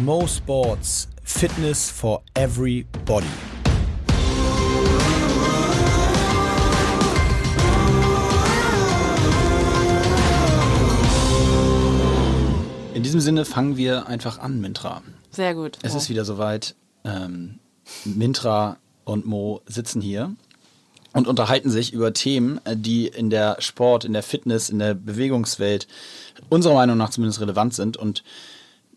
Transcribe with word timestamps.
Mo 0.00 0.26
Sports 0.26 1.06
Fitness 1.22 1.90
for 1.90 2.22
Everybody. 2.34 3.26
In 12.94 13.02
diesem 13.02 13.20
Sinne 13.20 13.44
fangen 13.44 13.76
wir 13.76 14.06
einfach 14.06 14.38
an, 14.38 14.62
Mintra. 14.62 15.02
Sehr 15.30 15.54
gut. 15.54 15.78
Es 15.82 15.92
Mo. 15.92 15.98
ist 15.98 16.08
wieder 16.08 16.24
soweit. 16.24 16.74
Ähm, 17.04 17.58
Mintra 18.04 18.78
und 19.04 19.26
Mo 19.26 19.60
sitzen 19.66 20.00
hier 20.00 20.34
und 21.12 21.28
unterhalten 21.28 21.68
sich 21.68 21.92
über 21.92 22.14
Themen, 22.14 22.60
äh, 22.64 22.76
die 22.76 23.08
in 23.08 23.28
der 23.28 23.56
Sport, 23.60 24.06
in 24.06 24.14
der 24.14 24.22
Fitness, 24.22 24.70
in 24.70 24.78
der 24.78 24.94
Bewegungswelt 24.94 25.86
unserer 26.48 26.74
Meinung 26.74 26.96
nach 26.96 27.10
zumindest 27.10 27.40
relevant 27.42 27.74
sind. 27.74 27.98
Und 27.98 28.22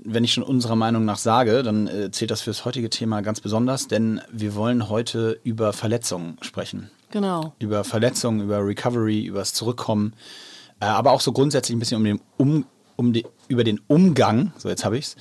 wenn 0.03 0.23
ich 0.23 0.33
schon 0.33 0.43
unserer 0.43 0.75
Meinung 0.75 1.05
nach 1.05 1.17
sage, 1.17 1.63
dann 1.63 1.87
äh, 1.87 2.11
zählt 2.11 2.31
das 2.31 2.41
für 2.41 2.49
das 2.49 2.65
heutige 2.65 2.89
Thema 2.89 3.21
ganz 3.21 3.39
besonders, 3.41 3.87
denn 3.87 4.21
wir 4.31 4.55
wollen 4.55 4.89
heute 4.89 5.39
über 5.43 5.73
Verletzungen 5.73 6.37
sprechen. 6.41 6.89
Genau. 7.11 7.53
Über 7.59 7.83
Verletzungen, 7.83 8.41
über 8.41 8.59
Recovery, 8.65 9.25
über 9.25 9.39
das 9.39 9.53
Zurückkommen, 9.53 10.13
äh, 10.79 10.85
aber 10.85 11.11
auch 11.11 11.21
so 11.21 11.31
grundsätzlich 11.31 11.75
ein 11.75 11.79
bisschen 11.79 11.97
um 11.97 12.03
den 12.03 12.19
um, 12.37 12.65
um 12.97 13.13
die, 13.13 13.25
über 13.47 13.63
den 13.63 13.79
Umgang, 13.87 14.51
so 14.57 14.67
jetzt 14.69 14.83
habe 14.85 14.97
ich's, 14.97 15.15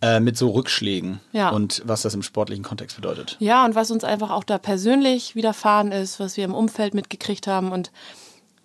äh, 0.00 0.20
mit 0.20 0.36
so 0.36 0.50
Rückschlägen 0.50 1.20
Ja. 1.32 1.50
und 1.50 1.82
was 1.84 2.02
das 2.02 2.14
im 2.14 2.22
sportlichen 2.22 2.64
Kontext 2.64 2.96
bedeutet. 2.96 3.36
Ja, 3.40 3.64
und 3.64 3.74
was 3.74 3.90
uns 3.90 4.04
einfach 4.04 4.30
auch 4.30 4.44
da 4.44 4.58
persönlich 4.58 5.34
widerfahren 5.36 5.92
ist, 5.92 6.18
was 6.20 6.36
wir 6.36 6.44
im 6.44 6.54
Umfeld 6.54 6.94
mitgekriegt 6.94 7.46
haben 7.46 7.72
und 7.72 7.90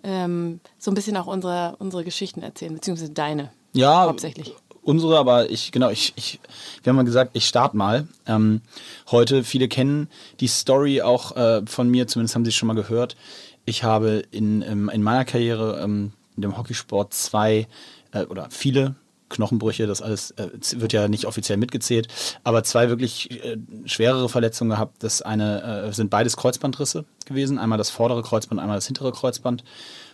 ähm, 0.03 0.59
so 0.77 0.91
ein 0.91 0.95
bisschen 0.95 1.15
auch 1.17 1.27
unsere, 1.27 1.75
unsere 1.79 2.03
Geschichten 2.03 2.41
erzählen, 2.41 2.73
beziehungsweise 2.73 3.11
deine. 3.11 3.51
Ja, 3.73 4.03
Hauptsächlich. 4.05 4.53
Unsere, 4.83 5.17
aber 5.17 5.49
ich, 5.49 5.71
genau, 5.71 5.89
ich, 5.89 6.13
ich, 6.17 6.39
wir 6.83 6.91
haben 6.91 6.97
mal 6.97 7.05
gesagt, 7.05 7.31
ich 7.33 7.45
starte 7.45 7.77
mal. 7.77 8.07
Ähm, 8.25 8.61
heute, 9.11 9.43
viele 9.43 9.69
kennen 9.69 10.09
die 10.41 10.47
Story 10.47 11.01
auch 11.01 11.35
äh, 11.37 11.61
von 11.65 11.89
mir, 11.89 12.07
zumindest 12.07 12.35
haben 12.35 12.43
sie 12.43 12.49
es 12.49 12.55
schon 12.55 12.67
mal 12.67 12.73
gehört. 12.73 13.15
Ich 13.65 13.83
habe 13.83 14.23
in, 14.31 14.61
ähm, 14.61 14.89
in 14.89 15.01
meiner 15.01 15.23
Karriere 15.23 15.79
ähm, 15.81 16.11
in 16.35 16.41
dem 16.41 16.57
Hockeysport 16.57 17.13
zwei 17.13 17.67
äh, 18.11 18.25
oder 18.25 18.49
viele 18.49 18.95
Knochenbrüche, 19.29 19.87
das 19.87 20.01
alles 20.01 20.31
äh, 20.31 20.49
wird 20.75 20.91
ja 20.91 21.07
nicht 21.07 21.25
offiziell 21.25 21.57
mitgezählt, 21.57 22.07
aber 22.43 22.63
zwei 22.63 22.89
wirklich 22.89 23.31
äh, 23.43 23.57
schwerere 23.85 24.27
Verletzungen 24.27 24.71
gehabt. 24.71 25.01
Das 25.01 25.21
eine 25.21 25.87
äh, 25.87 25.93
sind 25.93 26.09
beides 26.09 26.35
Kreuzbandrisse 26.35 27.05
gewesen, 27.25 27.57
einmal 27.57 27.77
das 27.77 27.89
vordere 27.89 28.21
Kreuzband, 28.21 28.59
einmal 28.59 28.77
das 28.77 28.87
hintere 28.87 29.11
Kreuzband. 29.11 29.63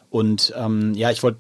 Und 0.10 0.54
ähm, 0.56 0.94
ja, 0.94 1.12
ich 1.12 1.22
wollte 1.24 1.40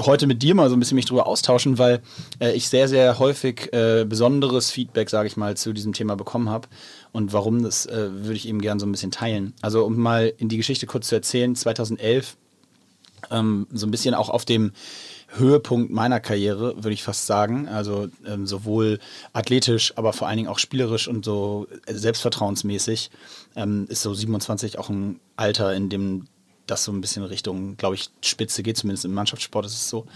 heute 0.00 0.26
mit 0.26 0.42
dir 0.42 0.54
mal 0.54 0.68
so 0.68 0.76
ein 0.76 0.80
bisschen 0.80 0.96
mich 0.96 1.06
drüber 1.06 1.26
austauschen, 1.26 1.78
weil 1.78 2.00
äh, 2.40 2.52
ich 2.52 2.68
sehr, 2.68 2.88
sehr 2.88 3.18
häufig 3.18 3.72
äh, 3.72 4.04
besonderes 4.04 4.70
Feedback, 4.70 5.10
sage 5.10 5.26
ich 5.28 5.36
mal, 5.36 5.56
zu 5.56 5.72
diesem 5.72 5.92
Thema 5.92 6.16
bekommen 6.16 6.48
habe. 6.48 6.68
Und 7.12 7.32
warum, 7.32 7.62
das 7.62 7.86
äh, 7.86 8.08
würde 8.12 8.34
ich 8.34 8.48
eben 8.48 8.60
gern 8.60 8.78
so 8.78 8.86
ein 8.86 8.92
bisschen 8.92 9.10
teilen. 9.10 9.54
Also 9.62 9.84
um 9.84 9.96
mal 9.96 10.32
in 10.38 10.48
die 10.48 10.56
Geschichte 10.56 10.86
kurz 10.86 11.08
zu 11.08 11.14
erzählen, 11.14 11.54
2011, 11.56 12.36
ähm, 13.30 13.66
so 13.72 13.86
ein 13.86 13.90
bisschen 13.90 14.14
auch 14.14 14.28
auf 14.30 14.44
dem 14.44 14.72
Höhepunkt 15.36 15.92
meiner 15.92 16.20
Karriere, 16.20 16.76
würde 16.76 16.92
ich 16.92 17.02
fast 17.02 17.26
sagen. 17.26 17.68
Also 17.68 18.08
ähm, 18.26 18.46
sowohl 18.46 18.98
athletisch, 19.32 19.92
aber 19.96 20.12
vor 20.12 20.28
allen 20.28 20.38
Dingen 20.38 20.48
auch 20.48 20.58
spielerisch 20.58 21.08
und 21.08 21.24
so 21.24 21.66
selbstvertrauensmäßig 21.86 23.10
ähm, 23.56 23.86
ist 23.88 24.02
so 24.02 24.12
27 24.12 24.78
auch 24.78 24.88
ein 24.88 25.20
Alter, 25.36 25.74
in 25.74 25.88
dem 25.88 26.26
das 26.70 26.84
so 26.84 26.92
ein 26.92 27.00
bisschen 27.00 27.24
Richtung, 27.24 27.76
glaube 27.76 27.94
ich, 27.94 28.10
Spitze 28.22 28.62
geht, 28.62 28.76
zumindest 28.76 29.04
im 29.04 29.12
Mannschaftssport 29.12 29.66
ist 29.66 29.74
es 29.74 29.88
so. 29.88 30.06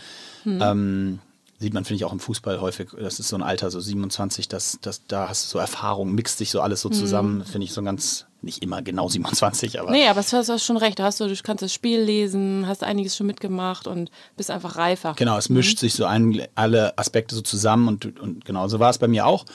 Ähm, 0.47 1.20
sieht 1.58 1.72
man, 1.72 1.84
finde 1.84 1.96
ich, 1.96 2.05
auch 2.05 2.12
im 2.12 2.20
Fußball 2.20 2.61
häufig. 2.61 2.91
Das 2.98 3.19
ist 3.19 3.28
so 3.28 3.36
ein 3.36 3.42
Alter, 3.42 3.70
so 3.70 3.80
27, 3.80 4.48
das, 4.48 4.78
das, 4.83 5.06
da 5.06 5.28
hast 5.28 5.46
du 5.46 5.48
so 5.50 5.58
Erfahrung, 5.58 6.12
mixt 6.12 6.38
sich 6.38 6.50
so 6.50 6.61
alles 6.61 6.80
so 6.80 6.88
zusammen, 6.91 7.44
finde 7.44 7.64
ich 7.64 7.72
so 7.72 7.83
ganz, 7.83 8.27
nicht 8.42 8.62
immer 8.62 8.83
genau 8.83 9.08
27, 9.08 9.80
aber 9.80 9.90
Nee, 9.90 10.06
aber 10.08 10.20
du 10.20 10.36
hast 10.36 10.64
schon 10.64 10.77
recht. 10.77 10.98
Da 10.98 11.05
hast 11.05 11.20
du, 11.20 11.27
du 11.27 11.34
kannst 11.42 11.62
das 11.62 11.73
Spiel 11.73 12.01
lesen, 12.01 12.67
hast 12.67 12.83
einiges 12.84 13.17
schon 13.17 13.27
mitgemacht 13.27 13.86
und 13.86 14.11
bist 14.36 14.50
einfach 14.50 14.77
reifer. 14.77 15.14
Genau, 15.17 15.39
es 15.39 15.48
mischt 15.48 15.79
sich 15.79 15.95
so 15.95 16.05
ein, 16.05 16.42
alle 16.55 16.98
Aspekte 16.98 17.34
so 17.34 17.40
zusammen 17.40 17.89
und, 17.89 18.20
und 18.20 18.45
genau 18.45 18.68
so 18.68 18.79
war 18.79 18.90
es 18.90 18.98
bei 18.98 19.08
mir 19.08 19.27
auch. 19.27 19.46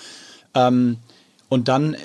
Ähm, 0.55 0.97
und 1.49 1.67
dann 1.67 1.95
äh, 1.95 1.97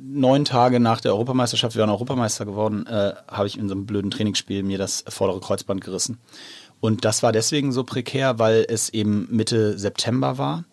neun 0.00 0.44
Tage 0.44 0.80
nach 0.80 1.00
der 1.00 1.12
Europameisterschaft, 1.12 1.76
wir 1.76 1.80
waren 1.80 1.90
Europameister 1.90 2.46
geworden, 2.46 2.86
äh, 2.86 3.14
habe 3.28 3.46
ich 3.46 3.58
in 3.58 3.68
so 3.68 3.74
einem 3.74 3.86
blöden 3.86 4.10
Trainingsspiel 4.10 4.62
mir 4.62 4.78
das 4.78 5.04
vordere 5.08 5.40
Kreuzband 5.40 5.82
gerissen. 5.82 6.18
Und 6.80 7.04
das 7.04 7.22
war 7.22 7.32
deswegen 7.32 7.72
so 7.72 7.84
prekär, 7.84 8.38
weil 8.38 8.64
es 8.68 8.88
eben 8.90 9.26
Mitte 9.30 9.78
September 9.78 10.38
war 10.38 10.64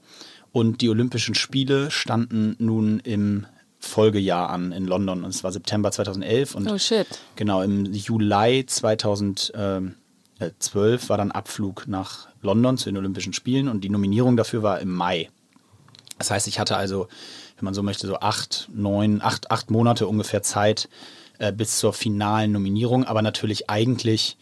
und 0.51 0.81
die 0.81 0.89
Olympischen 0.89 1.35
Spiele 1.35 1.89
standen 1.91 2.55
nun 2.59 2.99
im 2.99 3.45
Folgejahr 3.79 4.49
an 4.49 4.71
in 4.71 4.85
London 4.85 5.23
und 5.23 5.29
es 5.31 5.43
war 5.43 5.51
September 5.51 5.91
2011 5.91 6.55
und 6.55 6.71
Oh 6.71 6.77
shit. 6.77 7.07
Genau, 7.35 7.63
im 7.63 7.85
Juli 7.85 8.65
2012 8.65 9.95
war 11.09 11.17
dann 11.17 11.31
Abflug 11.31 11.87
nach 11.87 12.27
London 12.41 12.77
zu 12.77 12.89
den 12.89 12.97
Olympischen 12.97 13.33
Spielen 13.33 13.67
und 13.67 13.83
die 13.83 13.89
Nominierung 13.89 14.37
dafür 14.37 14.61
war 14.61 14.79
im 14.79 14.91
Mai. 14.93 15.29
Das 16.19 16.29
heißt, 16.29 16.47
ich 16.47 16.59
hatte 16.59 16.77
also, 16.77 17.07
wenn 17.61 17.65
man 17.65 17.73
so 17.73 17.83
möchte, 17.83 18.07
so 18.07 18.19
acht, 18.19 18.67
neun, 18.73 19.21
acht, 19.21 19.51
acht 19.51 19.69
Monate 19.71 20.07
ungefähr 20.07 20.41
Zeit 20.43 20.89
äh, 21.39 21.51
bis 21.53 21.77
zur 21.77 21.93
finalen 21.93 22.51
Nominierung, 22.51 23.03
aber 23.05 23.21
natürlich 23.21 23.69
eigentlich 23.69 24.37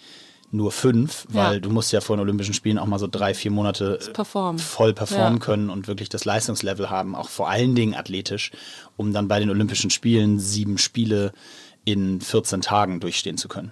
nur 0.51 0.71
fünf, 0.71 1.25
weil 1.29 1.55
Ja. 1.55 1.59
du 1.59 1.69
musst 1.69 1.91
ja 1.91 2.01
vor 2.01 2.15
den 2.17 2.21
Olympischen 2.21 2.53
Spielen 2.55 2.79
auch 2.79 2.87
mal 2.87 2.97
so 2.97 3.07
drei, 3.07 3.33
vier 3.35 3.51
Monate 3.51 3.99
äh, 4.01 4.11
performen. 4.13 4.57
voll 4.57 4.93
performen 4.93 5.39
Ja. 5.39 5.45
können 5.45 5.69
und 5.69 5.87
wirklich 5.87 6.09
das 6.09 6.25
Leistungslevel 6.25 6.89
haben, 6.89 7.13
auch 7.15 7.29
vor 7.29 7.49
allen 7.49 7.75
Dingen 7.75 7.93
athletisch, 7.93 8.51
um 8.97 9.13
dann 9.13 9.27
bei 9.27 9.39
den 9.39 9.49
Olympischen 9.51 9.91
Spielen 9.91 10.39
sieben 10.39 10.77
Spiele 10.79 11.33
in 11.85 12.19
14 12.21 12.61
Tagen 12.61 12.99
durchstehen 12.99 13.37
zu 13.37 13.47
können. 13.47 13.71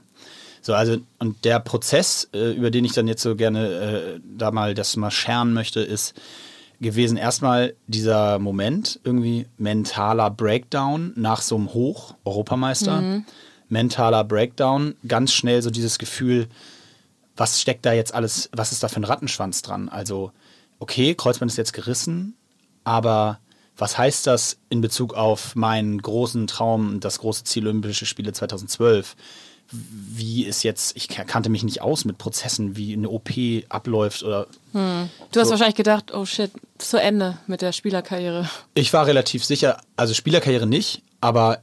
So, 0.62 0.74
also, 0.74 0.98
und 1.20 1.46
der 1.46 1.60
Prozess, 1.62 2.30
äh, 2.34 2.52
über 2.52 2.70
den 2.72 2.84
ich 2.86 2.92
dann 2.94 3.08
jetzt 3.08 3.24
so 3.24 3.36
gerne 3.36 3.68
äh, 3.70 4.20
da 4.38 4.52
mal 4.52 4.74
das 4.74 4.96
mal 4.98 5.12
scheren 5.12 5.54
möchte, 5.54 5.80
ist 5.80 6.14
gewesen 6.80 7.18
erstmal 7.18 7.74
dieser 7.88 8.40
Moment, 8.40 9.00
irgendwie 9.04 9.48
mentaler 9.58 10.30
Breakdown 10.30 11.14
nach 11.16 11.42
so 11.42 11.56
einem 11.56 11.74
Hoch, 11.74 12.16
Europameister, 12.24 13.24
mentaler 13.70 14.24
Breakdown, 14.24 14.96
ganz 15.08 15.34
schnell 15.34 15.62
so 15.62 15.70
dieses 15.70 15.98
Gefühl, 15.98 16.48
was 17.36 17.62
steckt 17.62 17.86
da 17.86 17.94
jetzt 17.94 18.14
alles, 18.14 18.50
was 18.52 18.72
ist 18.72 18.84
da 18.84 18.88
für 18.88 19.00
ein 19.00 19.06
Rattenschwanz 19.06 19.62
dran? 19.62 19.90
Also, 19.90 20.32
okay, 20.80 21.16
Kreuzband 21.16 21.52
ist 21.52 21.58
jetzt 21.58 21.74
gerissen, 21.74 22.36
aber 22.84 23.40
was 23.78 23.98
heißt 23.98 24.26
das 24.26 24.58
in 24.70 24.82
Bezug 24.82 25.14
auf 25.14 25.56
meinen 25.56 26.02
großen 26.02 26.48
Traum, 26.48 27.00
das 27.00 27.20
große 27.20 27.44
Ziel 27.44 27.68
Olympische 27.68 28.08
Spiele 28.08 28.34
2012? 28.34 29.16
Wie 29.72 30.46
ist 30.46 30.64
jetzt, 30.64 30.96
ich 30.96 31.10
kannte 31.10 31.50
mich 31.50 31.64
nicht 31.64 31.82
aus 31.82 32.06
mit 32.06 32.18
Prozessen, 32.18 32.78
wie 32.78 32.94
eine 32.94 33.10
OP 33.10 33.30
abläuft 33.70 34.24
oder 34.24 34.48
Du 34.74 35.40
hast 35.40 35.48
So. 35.48 35.52
wahrscheinlich 35.52 35.76
gedacht, 35.76 36.14
oh 36.14 36.26
shit, 36.26 36.52
zu 36.78 37.02
Ende 37.02 37.38
mit 37.48 37.62
der 37.62 37.72
Spielerkarriere. 37.74 38.50
Ich 38.76 38.94
war 38.94 39.08
relativ 39.08 39.44
sicher, 39.44 39.82
also 39.96 40.14
Spielerkarriere 40.14 40.68
nicht, 40.68 41.02
aber 41.22 41.60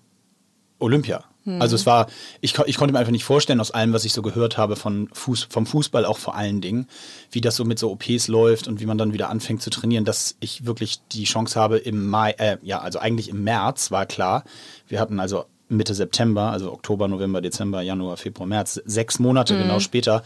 Olympia. 0.79 1.25
Also 1.47 1.77
es 1.77 1.85
war, 1.85 2.07
ich, 2.41 2.59
ich 2.65 2.79
konnte 2.79 2.95
mir 2.95 2.99
einfach 2.99 3.13
nicht 3.13 3.25
vorstellen, 3.25 3.61
aus 3.61 3.71
allem, 3.71 3.93
was 3.93 4.07
ich 4.07 4.15
so 4.15 4.23
gehört 4.23 4.57
habe 4.57 4.77
von 4.77 5.11
Fuß, 5.13 5.47
vom 5.51 5.67
Fußball 5.67 6.07
auch 6.07 6.17
vor 6.17 6.35
allen 6.35 6.63
Dingen, 6.63 6.89
wie 7.33 7.43
das 7.43 7.55
so 7.57 7.67
mit 7.67 7.79
so 7.79 7.91
OPs 7.91 8.29
läuft 8.29 8.67
und 8.67 8.81
wie 8.81 8.87
man 8.87 8.97
dann 8.97 9.13
wieder 9.13 9.29
anfängt 9.29 9.61
zu 9.61 9.69
trainieren, 9.69 10.07
dass 10.07 10.37
ich 10.41 10.65
wirklich 10.65 11.01
die 11.13 11.25
Chance 11.25 11.61
habe 11.61 11.77
im 11.77 12.07
Mai, 12.07 12.31
äh, 12.39 12.57
ja, 12.63 12.79
also 12.81 12.99
eigentlich 12.99 13.29
im 13.29 13.45
März 13.45 13.91
war 13.91 14.07
klar. 14.07 14.45
Wir 14.89 15.01
hatten 15.01 15.21
also 15.21 15.45
Mitte 15.69 15.95
September, 15.95 16.51
also 16.51 16.73
Oktober, 16.73 17.09
November, 17.09 17.41
Dezember, 17.41 17.83
Januar, 17.83 18.17
Februar, 18.17 18.47
März, 18.47 18.83
sechs 18.85 19.19
Monate 19.19 19.57
genau 19.57 19.81
später 19.81 20.23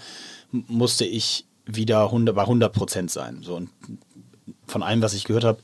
musste 0.50 1.04
ich 1.04 1.46
wieder 1.64 2.04
100, 2.04 2.34
bei 2.34 2.42
100 2.42 2.72
Prozent 2.72 3.10
sein. 3.10 3.40
So, 3.42 3.56
und 3.56 3.70
von 4.66 4.82
allem, 4.82 5.02
was 5.02 5.14
ich 5.14 5.24
gehört 5.24 5.44
habe, 5.44 5.60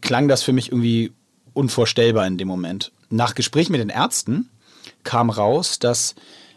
klang 0.00 0.28
das 0.28 0.42
für 0.42 0.52
mich 0.52 0.70
irgendwie 0.70 1.12
unvorstellbar 1.52 2.26
in 2.26 2.38
dem 2.38 2.48
Moment. 2.48 2.92
Nach 3.10 3.34
Gespräch 3.34 3.70
mit 3.70 3.80
den 3.80 3.88
Ärzten 3.88 4.48
kam 5.02 5.30
raus, 5.30 5.78
dass 5.78 6.14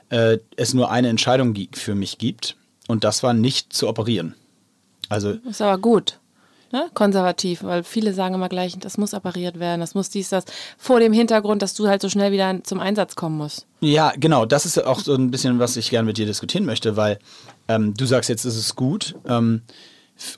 äh, 0.10 0.38
es 0.56 0.74
nur 0.74 0.92
eine 0.92 1.10
Entscheidung 1.10 1.56
für 1.74 1.96
mich 1.96 2.20
gibt 2.20 2.56
und 2.88 3.04
das 3.04 3.24
war 3.24 3.34
nicht 3.34 3.74
zu 3.74 3.88
operieren. 3.88 4.36
Also 5.10 5.32
Ist 5.32 5.62
aber 5.62 5.80
gut. 5.80 6.20
Ne? 6.74 6.90
Konservativ, 6.96 7.62
weil 7.62 7.84
viele 7.84 8.16
sagen 8.16 8.34
immer 8.34 8.50
gleich, 8.50 8.76
das 8.80 8.98
muss 8.98 9.14
operiert 9.14 9.60
werden, 9.60 9.80
das 9.80 9.94
muss 9.94 10.10
dies, 10.10 10.30
das. 10.30 10.46
Vor 10.80 11.00
dem 11.00 11.14
Hintergrund, 11.14 11.62
dass 11.62 11.76
du 11.76 11.88
halt 11.88 12.02
so 12.02 12.10
schnell 12.10 12.32
wieder 12.32 12.64
zum 12.64 12.80
Einsatz 12.80 13.16
kommen 13.16 13.38
musst. 13.38 13.68
Ja, 13.80 14.12
genau. 14.18 14.48
Das 14.48 14.66
ist 14.66 14.84
auch 14.84 15.00
so 15.00 15.14
ein 15.14 15.30
bisschen, 15.30 15.60
was 15.60 15.78
ich 15.78 15.92
gerne 15.92 16.08
mit 16.08 16.18
dir 16.18 16.26
diskutieren 16.26 16.66
möchte, 16.66 16.98
weil 16.98 17.20
ähm, 17.68 17.94
du 17.94 18.08
sagst 18.08 18.28
jetzt, 18.28 18.44
es 18.44 18.58
ist 18.58 18.76
gut. 18.76 19.14
Ähm, 19.28 19.62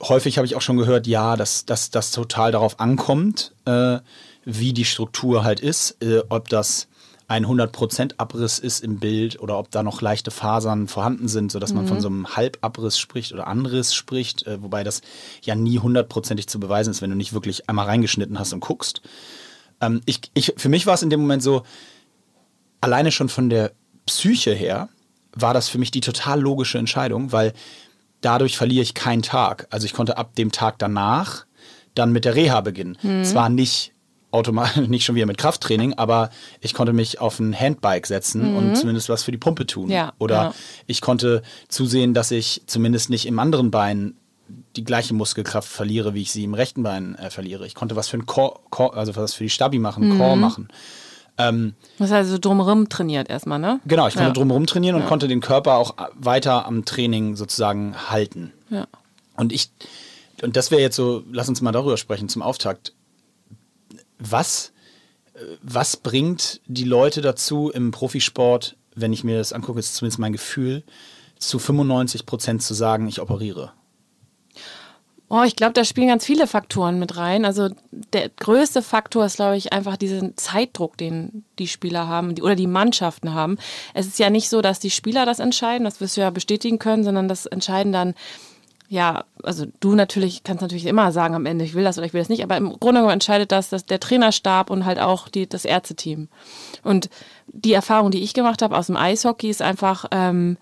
häufig 0.02 0.36
habe 0.36 0.46
ich 0.46 0.56
auch 0.56 0.60
schon 0.60 0.76
gehört, 0.76 1.06
ja, 1.06 1.36
dass 1.36 1.64
dass 1.64 1.90
das 1.90 2.10
total 2.10 2.52
darauf 2.52 2.80
ankommt, 2.80 3.54
äh, 3.64 4.00
wie 4.44 4.74
die 4.74 4.84
Struktur 4.84 5.42
halt 5.42 5.60
ist, 5.60 5.96
äh, 6.02 6.20
ob 6.28 6.50
das 6.50 6.86
ein 7.28 7.44
100% 7.44 8.14
Abriss 8.18 8.58
ist 8.58 8.84
im 8.84 9.00
Bild 9.00 9.40
oder 9.40 9.58
ob 9.58 9.70
da 9.70 9.82
noch 9.82 10.00
leichte 10.00 10.30
Fasern 10.30 10.86
vorhanden 10.86 11.26
sind, 11.26 11.50
sodass 11.50 11.72
man 11.72 11.88
von 11.88 12.00
so 12.00 12.06
einem 12.06 12.36
Halbabriss 12.36 12.98
spricht 12.98 13.32
oder 13.32 13.48
Anriss 13.48 13.94
spricht, 13.94 14.46
äh, 14.46 14.62
wobei 14.62 14.84
das 14.84 15.02
ja 15.42 15.56
nie 15.56 15.80
hundertprozentig 15.80 16.46
zu 16.46 16.60
beweisen 16.60 16.90
ist, 16.90 17.02
wenn 17.02 17.10
du 17.10 17.16
nicht 17.16 17.32
wirklich 17.32 17.68
einmal 17.68 17.86
reingeschnitten 17.86 18.38
hast 18.38 18.52
und 18.52 18.60
guckst. 18.60 19.02
Ähm, 19.80 20.02
ich, 20.06 20.20
ich, 20.34 20.54
für 20.56 20.68
mich 20.68 20.86
war 20.86 20.94
es 20.94 21.02
in 21.02 21.10
dem 21.10 21.20
Moment 21.20 21.42
so, 21.42 21.64
alleine 22.80 23.10
schon 23.10 23.28
von 23.28 23.50
der 23.50 23.72
Psyche 24.06 24.54
her, 24.54 24.88
war 25.32 25.52
das 25.52 25.68
für 25.68 25.78
mich 25.78 25.90
die 25.90 26.00
total 26.00 26.40
logische 26.40 26.78
Entscheidung, 26.78 27.32
weil 27.32 27.52
dadurch 28.20 28.56
verliere 28.56 28.82
ich 28.82 28.94
keinen 28.94 29.22
Tag. 29.22 29.66
Also 29.70 29.84
ich 29.84 29.92
konnte 29.92 30.16
ab 30.16 30.36
dem 30.36 30.52
Tag 30.52 30.78
danach 30.78 31.44
dann 31.94 32.12
mit 32.12 32.24
der 32.24 32.36
Reha 32.36 32.60
beginnen. 32.60 32.96
Mhm. 33.02 33.24
Zwar 33.24 33.48
nicht 33.48 33.92
automatisch, 34.36 34.76
nicht 34.88 35.04
schon 35.04 35.14
wieder 35.14 35.26
mit 35.26 35.38
Krafttraining, 35.38 35.94
aber 35.94 36.30
ich 36.60 36.74
konnte 36.74 36.92
mich 36.92 37.20
auf 37.20 37.38
ein 37.38 37.58
Handbike 37.58 38.06
setzen 38.06 38.50
mhm. 38.50 38.56
und 38.56 38.76
zumindest 38.76 39.08
was 39.08 39.24
für 39.24 39.32
die 39.32 39.38
Pumpe 39.38 39.66
tun. 39.66 39.90
Ja, 39.90 40.12
Oder 40.18 40.36
ja. 40.36 40.54
ich 40.86 41.00
konnte 41.00 41.42
zusehen, 41.68 42.14
dass 42.14 42.30
ich 42.30 42.62
zumindest 42.66 43.10
nicht 43.10 43.26
im 43.26 43.38
anderen 43.38 43.70
Bein 43.70 44.14
die 44.76 44.84
gleiche 44.84 45.14
Muskelkraft 45.14 45.68
verliere, 45.68 46.14
wie 46.14 46.22
ich 46.22 46.30
sie 46.30 46.44
im 46.44 46.54
rechten 46.54 46.82
Bein 46.82 47.16
äh, 47.16 47.30
verliere. 47.30 47.66
Ich 47.66 47.74
konnte 47.74 47.96
was 47.96 48.08
für 48.08 48.18
ein 48.18 48.26
Core, 48.26 48.60
Core, 48.70 48.96
also 48.96 49.16
was 49.16 49.34
für 49.34 49.44
die 49.44 49.50
Stabi 49.50 49.78
machen, 49.78 50.08
mhm. 50.08 50.18
Core 50.18 50.36
machen. 50.36 50.68
Ähm, 51.38 51.74
das 51.98 52.10
heißt, 52.10 52.30
also 52.30 52.38
drumherum 52.38 52.88
trainiert 52.88 53.28
erstmal, 53.28 53.58
ne? 53.58 53.80
Genau, 53.86 54.06
ich 54.08 54.14
konnte 54.14 54.28
ja. 54.28 54.32
drumherum 54.32 54.66
trainieren 54.66 54.96
und 54.96 55.02
ja. 55.02 55.08
konnte 55.08 55.28
den 55.28 55.40
Körper 55.40 55.74
auch 55.76 55.94
weiter 56.14 56.66
am 56.66 56.84
Training 56.84 57.36
sozusagen 57.36 57.94
halten. 58.08 58.52
Ja. 58.70 58.86
Und 59.36 59.52
ich, 59.52 59.70
und 60.42 60.56
das 60.56 60.70
wäre 60.70 60.80
jetzt 60.80 60.96
so, 60.96 61.24
lass 61.30 61.48
uns 61.48 61.60
mal 61.60 61.72
darüber 61.72 61.96
sprechen 61.96 62.28
zum 62.28 62.42
Auftakt. 62.42 62.92
Was, 64.18 64.72
was 65.62 65.96
bringt 65.96 66.60
die 66.66 66.84
Leute 66.84 67.20
dazu 67.20 67.70
im 67.70 67.90
Profisport, 67.90 68.76
wenn 68.94 69.12
ich 69.12 69.24
mir 69.24 69.38
das 69.38 69.52
angucke, 69.52 69.78
ist 69.78 69.94
zumindest 69.94 70.18
mein 70.18 70.32
Gefühl, 70.32 70.82
zu 71.38 71.58
95 71.58 72.26
Prozent 72.26 72.62
zu 72.62 72.74
sagen, 72.74 73.08
ich 73.08 73.20
operiere? 73.20 73.72
Oh, 75.28 75.42
ich 75.42 75.56
glaube, 75.56 75.72
da 75.72 75.84
spielen 75.84 76.06
ganz 76.06 76.24
viele 76.24 76.46
Faktoren 76.46 77.00
mit 77.00 77.16
rein. 77.16 77.44
Also 77.44 77.70
der 78.12 78.28
größte 78.28 78.80
Faktor 78.80 79.26
ist, 79.26 79.36
glaube 79.36 79.56
ich, 79.56 79.72
einfach 79.72 79.96
diesen 79.96 80.36
Zeitdruck, 80.36 80.96
den 80.96 81.44
die 81.58 81.66
Spieler 81.66 82.06
haben 82.06 82.36
die, 82.36 82.42
oder 82.42 82.54
die 82.54 82.68
Mannschaften 82.68 83.34
haben. 83.34 83.58
Es 83.92 84.06
ist 84.06 84.20
ja 84.20 84.30
nicht 84.30 84.48
so, 84.48 84.62
dass 84.62 84.78
die 84.78 84.90
Spieler 84.90 85.26
das 85.26 85.40
entscheiden, 85.40 85.84
das 85.84 86.00
wirst 86.00 86.16
du 86.16 86.20
ja 86.20 86.30
bestätigen 86.30 86.78
können, 86.78 87.02
sondern 87.02 87.26
das 87.26 87.46
entscheiden 87.46 87.92
dann, 87.92 88.14
ja, 88.88 89.24
also 89.42 89.66
du 89.80 89.94
natürlich 89.94 90.44
kannst 90.44 90.62
natürlich 90.62 90.86
immer 90.86 91.10
sagen 91.12 91.34
am 91.34 91.46
Ende, 91.46 91.64
ich 91.64 91.74
will 91.74 91.84
das 91.84 91.98
oder 91.98 92.06
ich 92.06 92.12
will 92.12 92.20
das 92.20 92.28
nicht, 92.28 92.42
aber 92.42 92.56
im 92.56 92.68
Grunde 92.78 93.00
genommen 93.00 93.14
entscheidet 93.14 93.50
das, 93.52 93.68
dass 93.68 93.84
der 93.84 94.00
Trainerstab 94.00 94.70
und 94.70 94.84
halt 94.84 95.00
auch 95.00 95.28
die, 95.28 95.48
das 95.48 95.64
Ärzteteam. 95.64 96.28
Und 96.82 97.10
die 97.48 97.72
Erfahrung, 97.72 98.10
die 98.10 98.22
ich 98.22 98.34
gemacht 98.34 98.62
habe 98.62 98.76
aus 98.76 98.86
dem 98.86 98.96
Eishockey, 98.96 99.50
ist 99.50 99.62
einfach 99.62 100.04
ähm, 100.12 100.56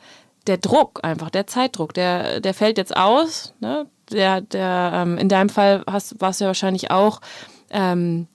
der 0.47 0.57
Druck, 0.57 1.01
einfach 1.03 1.31
der 1.31 1.47
Zeitdruck, 1.47 1.93
der, 1.95 2.41
der 2.41 2.55
fällt 2.55 2.79
jetzt 2.79 2.97
aus. 2.97 3.53
Ne? 3.61 3.87
der, 4.11 4.41
der 4.41 4.93
ähm, 4.95 5.19
in 5.19 5.29
deinem 5.29 5.49
Fall 5.49 5.83
hast, 5.87 6.21
warst 6.21 6.41
du 6.41 6.45
ja 6.45 6.49
wahrscheinlich 6.49 6.91
auch 6.91 7.21
ähm, 7.71 8.27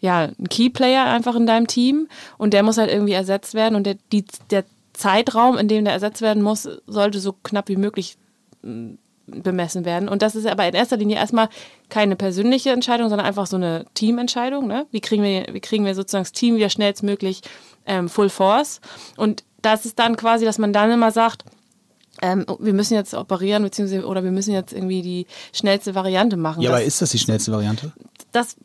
ja, 0.00 0.30
ein 0.38 0.48
Keyplayer 0.48 1.04
einfach 1.04 1.36
in 1.36 1.46
deinem 1.46 1.66
Team 1.66 2.08
und 2.38 2.54
der 2.54 2.62
muss 2.62 2.78
halt 2.78 2.90
irgendwie 2.90 3.12
ersetzt 3.12 3.54
werden 3.54 3.76
und 3.76 3.84
der, 3.84 3.96
die, 4.10 4.24
der 4.50 4.64
Zeitraum, 4.92 5.56
in 5.56 5.68
dem 5.68 5.84
der 5.84 5.94
ersetzt 5.94 6.22
werden 6.22 6.42
muss, 6.42 6.68
sollte 6.86 7.20
so 7.20 7.32
knapp 7.32 7.68
wie 7.68 7.76
möglich 7.76 8.16
bemessen 9.26 9.84
werden. 9.84 10.08
Und 10.08 10.22
das 10.22 10.34
ist 10.34 10.46
aber 10.46 10.66
in 10.66 10.74
erster 10.74 10.96
Linie 10.96 11.16
erstmal 11.16 11.48
keine 11.88 12.16
persönliche 12.16 12.70
Entscheidung, 12.70 13.08
sondern 13.08 13.26
einfach 13.26 13.46
so 13.46 13.56
eine 13.56 13.86
Teamentscheidung. 13.94 14.66
Ne? 14.66 14.86
Wie, 14.90 15.00
kriegen 15.00 15.22
wir, 15.22 15.46
wie 15.52 15.60
kriegen 15.60 15.84
wir 15.84 15.94
sozusagen 15.94 16.24
das 16.24 16.32
Team 16.32 16.56
wieder 16.56 16.70
schnellstmöglich 16.70 17.42
ähm, 17.86 18.08
Full 18.08 18.30
Force? 18.30 18.80
Und 19.16 19.44
das 19.60 19.86
ist 19.86 19.98
dann 19.98 20.16
quasi, 20.16 20.44
dass 20.44 20.58
man 20.58 20.72
dann 20.72 20.90
immer 20.90 21.12
sagt, 21.12 21.44
ähm, 22.20 22.44
wir 22.58 22.72
müssen 22.72 22.94
jetzt 22.94 23.14
operieren, 23.14 23.62
beziehungsweise 23.62 24.06
oder 24.06 24.22
wir 24.22 24.32
müssen 24.32 24.52
jetzt 24.52 24.72
irgendwie 24.72 25.02
die 25.02 25.26
schnellste 25.52 25.94
Variante 25.94 26.36
machen. 26.36 26.62
Ja, 26.62 26.70
das, 26.70 26.78
aber 26.78 26.86
ist 26.86 27.02
das 27.02 27.10
die 27.10 27.18
schnellste 27.18 27.52
Variante? 27.52 27.92
Das 28.32 28.56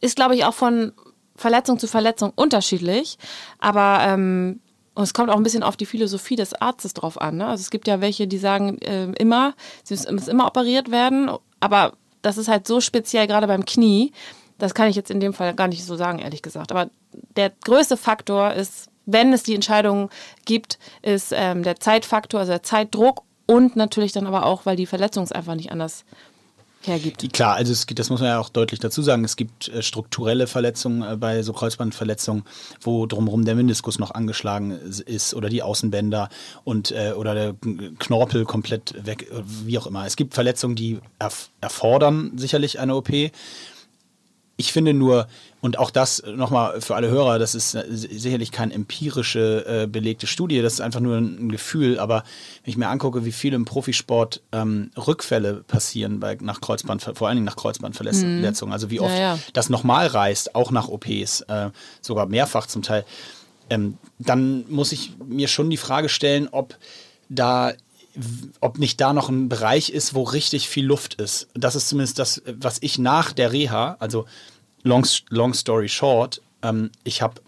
ist, 0.00 0.16
glaube 0.16 0.34
ich, 0.34 0.44
auch 0.44 0.54
von 0.54 0.92
Verletzung 1.36 1.78
zu 1.78 1.86
Verletzung 1.86 2.32
unterschiedlich. 2.34 3.18
Aber 3.58 4.00
ähm, 4.02 4.60
und 4.96 5.04
es 5.04 5.14
kommt 5.14 5.30
auch 5.30 5.36
ein 5.36 5.42
bisschen 5.42 5.62
auf 5.62 5.76
die 5.76 5.86
Philosophie 5.86 6.36
des 6.36 6.54
Arztes 6.54 6.94
drauf 6.94 7.20
an. 7.20 7.36
Ne? 7.36 7.46
Also 7.46 7.60
es 7.60 7.70
gibt 7.70 7.86
ja 7.86 8.00
welche, 8.00 8.26
die 8.26 8.38
sagen 8.38 8.78
äh, 8.78 9.12
immer, 9.18 9.54
sie 9.84 9.94
müssen 9.94 10.30
immer 10.30 10.46
operiert 10.46 10.90
werden, 10.90 11.30
aber 11.60 11.92
das 12.22 12.38
ist 12.38 12.48
halt 12.48 12.66
so 12.66 12.80
speziell, 12.80 13.26
gerade 13.26 13.46
beim 13.46 13.64
Knie. 13.64 14.12
Das 14.58 14.74
kann 14.74 14.88
ich 14.88 14.96
jetzt 14.96 15.10
in 15.10 15.20
dem 15.20 15.34
Fall 15.34 15.54
gar 15.54 15.68
nicht 15.68 15.84
so 15.84 15.96
sagen, 15.96 16.18
ehrlich 16.18 16.42
gesagt. 16.42 16.72
Aber 16.72 16.90
der 17.36 17.52
größte 17.64 17.96
Faktor 17.96 18.54
ist 18.54 18.88
wenn 19.06 19.32
es 19.32 19.44
die 19.44 19.54
Entscheidung 19.54 20.10
gibt, 20.44 20.78
ist 21.00 21.32
ähm, 21.32 21.62
der 21.62 21.78
Zeitfaktor, 21.78 22.40
also 22.40 22.52
der 22.52 22.64
Zeitdruck 22.64 23.22
und 23.46 23.76
natürlich 23.76 24.10
dann 24.10 24.26
aber 24.26 24.44
auch, 24.44 24.66
weil 24.66 24.76
die 24.76 24.86
Verletzung 24.86 25.22
es 25.22 25.30
einfach 25.30 25.54
nicht 25.54 25.70
anders 25.70 26.04
hergibt. 26.86 27.32
Klar, 27.32 27.54
also 27.54 27.72
es 27.72 27.86
gibt, 27.86 27.98
das 27.98 28.10
muss 28.10 28.20
man 28.20 28.30
ja 28.30 28.38
auch 28.38 28.48
deutlich 28.48 28.80
dazu 28.80 29.02
sagen, 29.02 29.24
es 29.24 29.36
gibt 29.36 29.68
äh, 29.68 29.82
strukturelle 29.82 30.46
Verletzungen 30.46 31.02
äh, 31.02 31.16
bei 31.16 31.42
so 31.42 31.52
Kreuzbandverletzungen, 31.52 32.44
wo 32.80 33.06
drumherum 33.06 33.44
der 33.44 33.54
Meniskus 33.54 33.98
noch 33.98 34.12
angeschlagen 34.12 34.70
ist 34.70 35.34
oder 35.34 35.48
die 35.48 35.62
Außenbänder 35.62 36.28
und 36.64 36.92
äh, 36.92 37.12
oder 37.16 37.34
der 37.34 37.54
Knorpel 37.98 38.44
komplett 38.44 38.94
weg, 39.04 39.30
wie 39.64 39.78
auch 39.78 39.86
immer. 39.86 40.06
Es 40.06 40.16
gibt 40.16 40.34
Verletzungen, 40.34 40.76
die 40.76 40.98
erf 41.18 41.50
erfordern 41.60 42.32
sicherlich 42.36 42.78
eine 42.78 42.94
OP 42.94 43.10
ich 44.58 44.72
finde 44.72 44.94
nur, 44.94 45.28
und 45.60 45.78
auch 45.78 45.90
das 45.90 46.22
nochmal 46.34 46.80
für 46.80 46.94
alle 46.94 47.08
Hörer, 47.08 47.38
das 47.38 47.54
ist 47.54 47.72
sicherlich 47.72 48.52
keine 48.52 48.72
empirische 48.72 49.64
äh, 49.66 49.86
belegte 49.86 50.26
Studie, 50.26 50.62
das 50.62 50.74
ist 50.74 50.80
einfach 50.80 51.00
nur 51.00 51.18
ein, 51.18 51.50
Gefühl, 51.50 51.98
aber 51.98 52.24
wenn 52.64 52.70
ich 52.70 52.76
mir 52.76 52.88
angucke, 52.88 53.24
wie 53.24 53.32
viel 53.32 53.52
im 53.52 53.64
Profisport 53.66 54.42
ähm, 54.52 54.90
Rückfälle 54.96 55.64
passieren 55.66 56.20
bei, 56.20 56.38
nach 56.40 56.60
Kreuzband, 56.60 57.02
vor 57.02 57.28
allen 57.28 57.36
Dingen 57.36 57.44
nach 57.46 57.56
Kreuzbandverletzungen, 57.56 58.40
mhm. 58.40 58.72
also 58.72 58.90
wie 58.90 59.00
oft 59.00 59.12
ja, 59.12 59.34
ja. 59.34 59.38
das 59.52 59.68
nochmal 59.68 60.06
reißt, 60.06 60.54
auch 60.54 60.70
nach 60.70 60.88
OPs, 60.88 61.42
äh, 61.42 61.70
sogar 62.00 62.26
mehrfach 62.26 62.66
zum 62.66 62.82
Teil, 62.82 63.04
ähm, 63.68 63.98
dann 64.18 64.64
muss 64.68 64.92
ich 64.92 65.12
mir 65.26 65.48
schon 65.48 65.68
die 65.68 65.76
Frage 65.76 66.08
stellen, 66.08 66.48
ob 66.50 66.76
da 67.28 67.72
ob 68.60 68.78
nicht 68.78 69.00
da 69.00 69.12
noch 69.12 69.28
ein 69.28 69.48
Bereich 69.48 69.90
ist, 69.90 70.14
wo 70.14 70.22
richtig 70.22 70.68
viel 70.68 70.86
Luft 70.86 71.14
ist. 71.14 71.48
Das 71.54 71.76
ist 71.76 71.88
zumindest 71.88 72.18
das, 72.18 72.42
was 72.46 72.78
ich 72.80 72.98
nach 72.98 73.32
der 73.32 73.52
Reha, 73.52 73.96
also 73.98 74.26
long, 74.82 75.06
long 75.28 75.54
story 75.54 75.88
short, 75.88 76.40
ähm, 76.62 76.90
ich 77.04 77.22
habe 77.22 77.40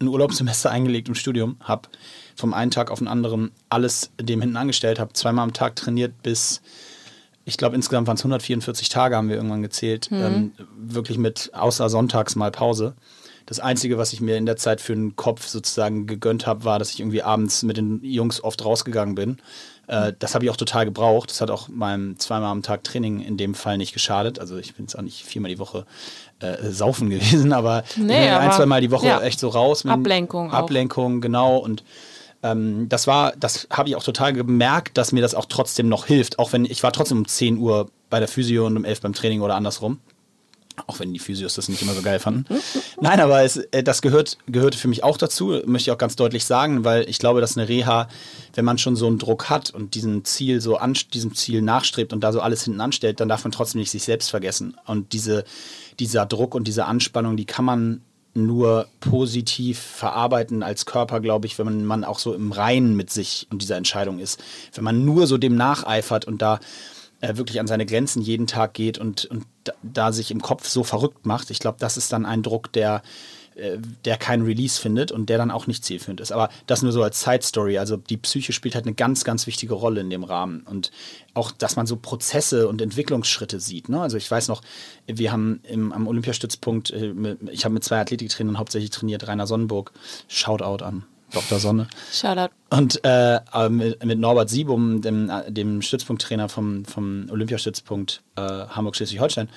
ein 0.00 0.08
Urlaubssemester 0.08 0.70
eingelegt 0.72 1.08
im 1.08 1.14
Studium, 1.14 1.56
habe 1.60 1.88
vom 2.34 2.54
einen 2.54 2.70
Tag 2.70 2.90
auf 2.90 2.98
den 2.98 3.08
anderen 3.08 3.52
alles 3.68 4.10
dem 4.20 4.40
hinten 4.40 4.56
angestellt, 4.56 4.98
habe 4.98 5.12
zweimal 5.12 5.44
am 5.44 5.52
Tag 5.52 5.76
trainiert 5.76 6.22
bis, 6.22 6.60
ich 7.44 7.56
glaube 7.56 7.76
insgesamt 7.76 8.06
waren 8.06 8.16
es 8.16 8.22
144 8.22 8.88
Tage, 8.88 9.16
haben 9.16 9.28
wir 9.28 9.36
irgendwann 9.36 9.62
gezählt, 9.62 10.10
mhm. 10.10 10.22
ähm, 10.22 10.52
wirklich 10.76 11.18
mit 11.18 11.50
außer 11.52 11.88
sonntags 11.88 12.36
mal 12.36 12.50
Pause. 12.50 12.94
Das 13.48 13.60
Einzige, 13.60 13.96
was 13.96 14.12
ich 14.12 14.20
mir 14.20 14.36
in 14.36 14.44
der 14.44 14.58
Zeit 14.58 14.82
für 14.82 14.94
den 14.94 15.16
Kopf 15.16 15.46
sozusagen 15.46 16.06
gegönnt 16.06 16.46
habe, 16.46 16.64
war, 16.64 16.78
dass 16.78 16.90
ich 16.90 17.00
irgendwie 17.00 17.22
abends 17.22 17.62
mit 17.62 17.78
den 17.78 18.04
Jungs 18.04 18.44
oft 18.44 18.62
rausgegangen 18.62 19.14
bin. 19.14 19.38
Äh, 19.88 20.12
das 20.18 20.34
habe 20.34 20.44
ich 20.44 20.50
auch 20.50 20.56
total 20.56 20.84
gebraucht. 20.84 21.30
Das 21.30 21.40
hat 21.40 21.50
auch 21.50 21.68
meinem 21.68 22.18
zweimal 22.18 22.50
am 22.50 22.62
Tag 22.62 22.84
Training 22.84 23.20
in 23.20 23.36
dem 23.36 23.54
Fall 23.54 23.78
nicht 23.78 23.92
geschadet. 23.92 24.38
Also 24.38 24.58
ich 24.58 24.74
bin 24.74 24.84
jetzt 24.84 24.96
auch 24.96 25.02
nicht 25.02 25.24
viermal 25.24 25.50
die 25.50 25.58
Woche 25.58 25.86
äh, 26.40 26.70
saufen 26.70 27.10
gewesen, 27.10 27.52
aber, 27.52 27.82
nee, 27.96 28.28
aber 28.28 28.40
ein, 28.40 28.52
zwei 28.52 28.66
Mal 28.66 28.80
die 28.80 28.90
Woche 28.90 29.06
ja. 29.06 29.20
echt 29.22 29.40
so 29.40 29.48
raus. 29.48 29.84
Ablenkung. 29.84 30.52
Ablenkung, 30.52 31.18
auch. 31.18 31.20
genau. 31.22 31.56
Und 31.56 31.82
ähm, 32.42 32.88
das 32.88 33.06
war, 33.06 33.32
das 33.36 33.66
habe 33.70 33.88
ich 33.88 33.96
auch 33.96 34.04
total 34.04 34.34
gemerkt, 34.34 34.96
dass 34.98 35.10
mir 35.12 35.22
das 35.22 35.34
auch 35.34 35.46
trotzdem 35.46 35.88
noch 35.88 36.06
hilft. 36.06 36.38
Auch 36.38 36.52
wenn 36.52 36.64
ich 36.66 36.82
war 36.82 36.92
trotzdem 36.92 37.18
um 37.18 37.26
10 37.26 37.58
Uhr 37.58 37.90
bei 38.10 38.20
der 38.20 38.28
Physio 38.28 38.66
und 38.66 38.76
um 38.76 38.84
11 38.84 39.00
beim 39.00 39.12
Training 39.14 39.40
oder 39.40 39.56
andersrum. 39.56 39.98
Auch 40.86 41.00
wenn 41.00 41.12
die 41.12 41.18
Physios 41.18 41.54
das 41.54 41.68
nicht 41.68 41.82
immer 41.82 41.94
so 41.94 42.02
geil 42.02 42.18
fanden. 42.18 42.44
Nein, 43.00 43.20
aber 43.20 43.42
es, 43.42 43.56
äh, 43.56 43.82
das 43.82 44.02
gehört, 44.02 44.38
gehörte 44.46 44.78
für 44.78 44.88
mich 44.88 45.04
auch 45.04 45.16
dazu, 45.16 45.60
möchte 45.66 45.90
ich 45.90 45.92
auch 45.92 45.98
ganz 45.98 46.16
deutlich 46.16 46.44
sagen, 46.44 46.84
weil 46.84 47.08
ich 47.08 47.18
glaube, 47.18 47.40
dass 47.40 47.56
eine 47.56 47.68
Reha, 47.68 48.08
wenn 48.54 48.64
man 48.64 48.78
schon 48.78 48.96
so 48.96 49.06
einen 49.06 49.18
Druck 49.18 49.50
hat 49.50 49.70
und 49.70 49.94
diesen 49.94 50.24
Ziel 50.24 50.60
so 50.60 50.76
an, 50.76 50.94
diesem 51.12 51.34
Ziel 51.34 51.62
nachstrebt 51.62 52.12
und 52.12 52.20
da 52.20 52.32
so 52.32 52.40
alles 52.40 52.64
hinten 52.64 52.80
anstellt, 52.80 53.20
dann 53.20 53.28
darf 53.28 53.44
man 53.44 53.52
trotzdem 53.52 53.80
nicht 53.80 53.90
sich 53.90 54.04
selbst 54.04 54.30
vergessen. 54.30 54.76
Und 54.86 55.12
diese, 55.12 55.44
dieser 55.98 56.26
Druck 56.26 56.54
und 56.54 56.68
diese 56.68 56.84
Anspannung, 56.86 57.36
die 57.36 57.46
kann 57.46 57.64
man 57.64 58.02
nur 58.34 58.86
positiv 59.00 59.78
verarbeiten 59.78 60.62
als 60.62 60.86
Körper, 60.86 61.20
glaube 61.20 61.46
ich, 61.46 61.58
wenn 61.58 61.66
man, 61.66 61.84
man 61.84 62.04
auch 62.04 62.18
so 62.18 62.34
im 62.34 62.52
Reinen 62.52 62.94
mit 62.94 63.10
sich 63.10 63.46
und 63.50 63.62
dieser 63.62 63.76
Entscheidung 63.76 64.18
ist. 64.18 64.40
Wenn 64.74 64.84
man 64.84 65.04
nur 65.04 65.26
so 65.26 65.38
dem 65.38 65.56
nacheifert 65.56 66.24
und 66.26 66.40
da 66.40 66.60
äh, 67.20 67.36
wirklich 67.36 67.60
an 67.60 67.66
seine 67.66 67.86
Grenzen 67.86 68.22
jeden 68.22 68.46
Tag 68.46 68.74
geht 68.74 68.98
und, 68.98 69.24
und 69.26 69.44
da, 69.82 70.12
sich 70.12 70.30
im 70.30 70.40
Kopf 70.40 70.68
so 70.68 70.84
verrückt 70.84 71.26
macht, 71.26 71.50
ich 71.50 71.58
glaube, 71.58 71.78
das 71.80 71.96
ist 71.96 72.12
dann 72.12 72.26
ein 72.26 72.42
Druck, 72.42 72.72
der 72.72 73.02
äh, 73.58 73.78
der 74.04 74.16
keinen 74.16 74.44
Release 74.44 74.80
findet 74.80 75.10
und 75.10 75.28
der 75.28 75.36
dann 75.36 75.50
auch 75.50 75.66
nicht 75.66 75.84
zielführend 75.84 76.20
ist. 76.20 76.30
Aber 76.30 76.48
das 76.66 76.82
nur 76.82 76.92
so 76.92 77.02
als 77.02 77.22
Side 77.22 77.42
Story. 77.42 77.78
Also 77.78 77.96
die 77.96 78.16
Psyche 78.16 78.52
spielt 78.52 78.74
halt 78.74 78.86
eine 78.86 78.94
ganz, 78.94 79.24
ganz 79.24 79.46
wichtige 79.46 79.74
Rolle 79.74 80.00
in 80.00 80.10
dem 80.10 80.22
Rahmen. 80.22 80.60
Und 80.62 80.92
auch, 81.34 81.50
dass 81.50 81.74
man 81.74 81.86
so 81.86 81.96
Prozesse 81.96 82.68
und 82.68 82.80
Entwicklungsschritte 82.80 83.58
sieht. 83.58 83.88
Ne? 83.88 84.00
Also 84.00 84.16
ich 84.16 84.30
weiß 84.30 84.48
noch, 84.48 84.62
wir 85.06 85.32
haben 85.32 85.60
im, 85.64 85.92
am 85.92 86.06
Olympiastützpunkt, 86.06 86.90
äh, 86.92 87.14
ich 87.50 87.64
habe 87.64 87.74
mit 87.74 87.84
zwei 87.84 88.00
Athletiktrainern 88.00 88.58
hauptsächlich 88.58 88.90
trainiert, 88.90 89.26
Rainer 89.26 89.46
Sonnenburg, 89.46 89.92
Shoutout 90.28 90.84
an 90.84 91.04
Dr. 91.32 91.58
Sonne. 91.58 91.88
Shoutout. 92.12 92.54
Und 92.70 93.00
äh, 93.04 93.40
mit, 93.68 94.04
mit, 94.04 94.18
Norbert 94.18 94.50
Siebum, 94.50 95.02
dem, 95.02 95.30
dem 95.48 95.82
Stützpunkttrainer 95.82 96.48
vom, 96.48 96.84
vom 96.84 97.26
Olympiastützpunkt 97.30 98.22
äh, 98.36 98.40
Hamburg-Schleswig-Holstein. 98.40 99.48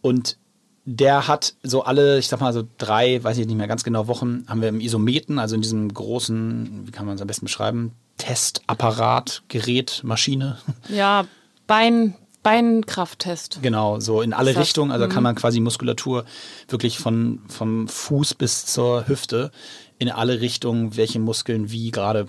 Und 0.00 0.38
der 0.84 1.28
hat 1.28 1.54
so 1.62 1.84
alle, 1.84 2.18
ich 2.18 2.28
sag 2.28 2.40
mal 2.40 2.52
so 2.52 2.64
drei, 2.78 3.22
weiß 3.22 3.38
ich 3.38 3.46
nicht 3.46 3.56
mehr 3.56 3.68
ganz 3.68 3.84
genau, 3.84 4.08
Wochen, 4.08 4.44
haben 4.48 4.60
wir 4.60 4.68
im 4.68 4.80
Isometen, 4.80 5.38
also 5.38 5.54
in 5.54 5.62
diesem 5.62 5.92
großen, 5.92 6.86
wie 6.86 6.90
kann 6.90 7.06
man 7.06 7.14
es 7.14 7.20
am 7.20 7.28
besten 7.28 7.46
beschreiben, 7.46 7.92
Testapparat, 8.18 9.42
Gerät, 9.48 10.00
Maschine. 10.04 10.58
Ja, 10.88 11.26
Bein, 11.66 12.14
Beinkrafttest. 12.42 13.60
Genau, 13.62 14.00
so 14.00 14.20
in 14.20 14.32
alle 14.32 14.56
Richtungen. 14.56 14.90
Also 14.90 15.06
kann 15.06 15.18
mhm. 15.18 15.24
man 15.24 15.34
quasi 15.36 15.60
Muskulatur 15.60 16.24
wirklich 16.68 16.98
von, 16.98 17.40
vom 17.48 17.88
Fuß 17.88 18.34
bis 18.34 18.66
zur 18.66 19.06
Hüfte 19.08 19.50
in 19.98 20.10
alle 20.10 20.40
Richtungen, 20.40 20.96
welche 20.96 21.20
Muskeln 21.20 21.70
wie 21.70 21.90
gerade 21.90 22.26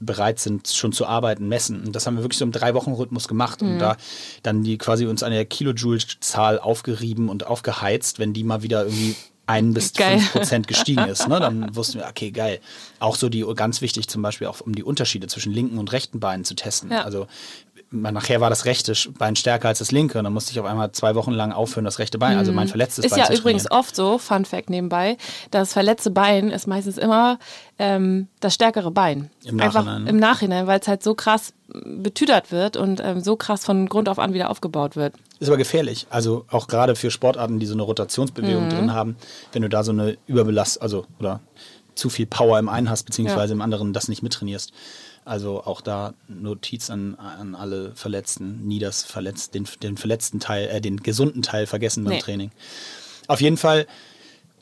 bereit 0.00 0.38
sind, 0.38 0.66
schon 0.68 0.92
zu 0.92 1.06
arbeiten, 1.06 1.46
messen. 1.46 1.84
Und 1.84 1.94
das 1.94 2.06
haben 2.06 2.16
wir 2.16 2.22
wirklich 2.22 2.38
so 2.38 2.44
im 2.44 2.52
Drei-Wochen-Rhythmus 2.52 3.28
gemacht 3.28 3.60
mhm. 3.60 3.72
und 3.72 3.78
da 3.78 3.96
dann 4.42 4.62
die 4.62 4.78
quasi 4.78 5.06
uns 5.06 5.22
an 5.22 5.30
der 5.30 5.44
Kilojoule-Zahl 5.44 6.58
aufgerieben 6.58 7.28
und 7.28 7.46
aufgeheizt, 7.46 8.18
wenn 8.18 8.32
die 8.32 8.42
mal 8.42 8.62
wieder 8.62 8.84
irgendwie 8.86 9.14
ein 9.50 9.74
bis 9.74 9.90
fünf 9.90 10.32
Prozent 10.32 10.68
gestiegen 10.68 11.04
ist. 11.06 11.28
Ne? 11.28 11.40
Dann 11.40 11.74
wussten 11.74 11.98
wir, 11.98 12.06
okay, 12.06 12.30
geil. 12.30 12.60
Auch 13.00 13.16
so 13.16 13.28
die 13.28 13.44
ganz 13.56 13.80
wichtig 13.80 14.08
zum 14.08 14.22
Beispiel 14.22 14.46
auch 14.46 14.60
um 14.60 14.74
die 14.74 14.84
Unterschiede 14.84 15.26
zwischen 15.26 15.52
linken 15.52 15.78
und 15.78 15.90
rechten 15.92 16.20
Beinen 16.20 16.44
zu 16.44 16.54
testen. 16.54 16.92
Ja. 16.92 17.02
Also 17.02 17.26
nachher 17.90 18.40
war 18.40 18.50
das 18.50 18.66
rechte 18.66 18.94
Bein 19.18 19.36
stärker 19.36 19.68
als 19.68 19.80
das 19.80 19.90
linke 19.90 20.18
und 20.18 20.24
dann 20.24 20.32
musste 20.32 20.52
ich 20.52 20.60
auf 20.60 20.66
einmal 20.66 20.92
zwei 20.92 21.14
Wochen 21.14 21.32
lang 21.32 21.52
aufhören, 21.52 21.84
das 21.84 21.98
rechte 21.98 22.18
Bein, 22.18 22.38
also 22.38 22.52
mein 22.52 22.66
mhm. 22.66 22.70
verletztes 22.70 23.04
ist 23.04 23.10
Bein 23.10 23.20
Ist 23.20 23.28
ja 23.30 23.36
übrigens 23.36 23.70
oft 23.70 23.96
so, 23.96 24.18
Fun 24.18 24.44
Fact 24.44 24.70
nebenbei, 24.70 25.16
das 25.50 25.72
verletzte 25.72 26.10
Bein 26.10 26.50
ist 26.50 26.66
meistens 26.66 26.98
immer 26.98 27.38
ähm, 27.78 28.28
das 28.38 28.54
stärkere 28.54 28.90
Bein. 28.90 29.30
Im 29.44 29.56
Nachhinein. 29.56 29.88
Einfach 29.88 30.08
im 30.08 30.16
Nachhinein, 30.18 30.66
weil 30.66 30.78
es 30.78 30.86
halt 30.86 31.02
so 31.02 31.14
krass 31.14 31.52
betüdert 31.84 32.52
wird 32.52 32.76
und 32.76 33.00
ähm, 33.02 33.20
so 33.20 33.36
krass 33.36 33.64
von 33.64 33.88
Grund 33.88 34.08
auf 34.08 34.18
an 34.18 34.34
wieder 34.34 34.50
aufgebaut 34.50 34.96
wird. 34.96 35.14
Ist 35.40 35.48
aber 35.48 35.56
gefährlich. 35.56 36.06
Also 36.10 36.44
auch 36.50 36.68
gerade 36.68 36.96
für 36.96 37.10
Sportarten, 37.10 37.58
die 37.58 37.66
so 37.66 37.74
eine 37.74 37.82
Rotationsbewegung 37.82 38.66
mhm. 38.66 38.70
drin 38.70 38.94
haben, 38.94 39.16
wenn 39.52 39.62
du 39.62 39.68
da 39.68 39.82
so 39.82 39.92
eine 39.92 40.16
Überbelast, 40.26 40.82
also 40.82 41.06
oder 41.18 41.40
zu 41.94 42.08
viel 42.08 42.26
Power 42.26 42.58
im 42.58 42.68
einen 42.68 42.88
hast, 42.88 43.04
beziehungsweise 43.04 43.52
ja. 43.52 43.56
im 43.56 43.62
anderen 43.62 43.92
das 43.92 44.08
nicht 44.08 44.22
mittrainierst. 44.22 44.72
Also 45.24 45.64
auch 45.64 45.80
da 45.80 46.14
Notiz 46.28 46.90
an, 46.90 47.14
an 47.14 47.54
alle 47.54 47.92
Verletzten, 47.94 48.66
nie 48.66 48.78
das 48.78 49.02
verletzt, 49.02 49.54
den, 49.54 49.66
den 49.82 49.96
verletzten 49.96 50.40
Teil, 50.40 50.68
äh, 50.68 50.80
den 50.80 51.02
gesunden 51.02 51.42
Teil 51.42 51.66
vergessen 51.66 52.04
beim 52.04 52.14
nee. 52.14 52.20
Training. 52.20 52.50
Auf 53.28 53.40
jeden 53.40 53.56
Fall, 53.56 53.86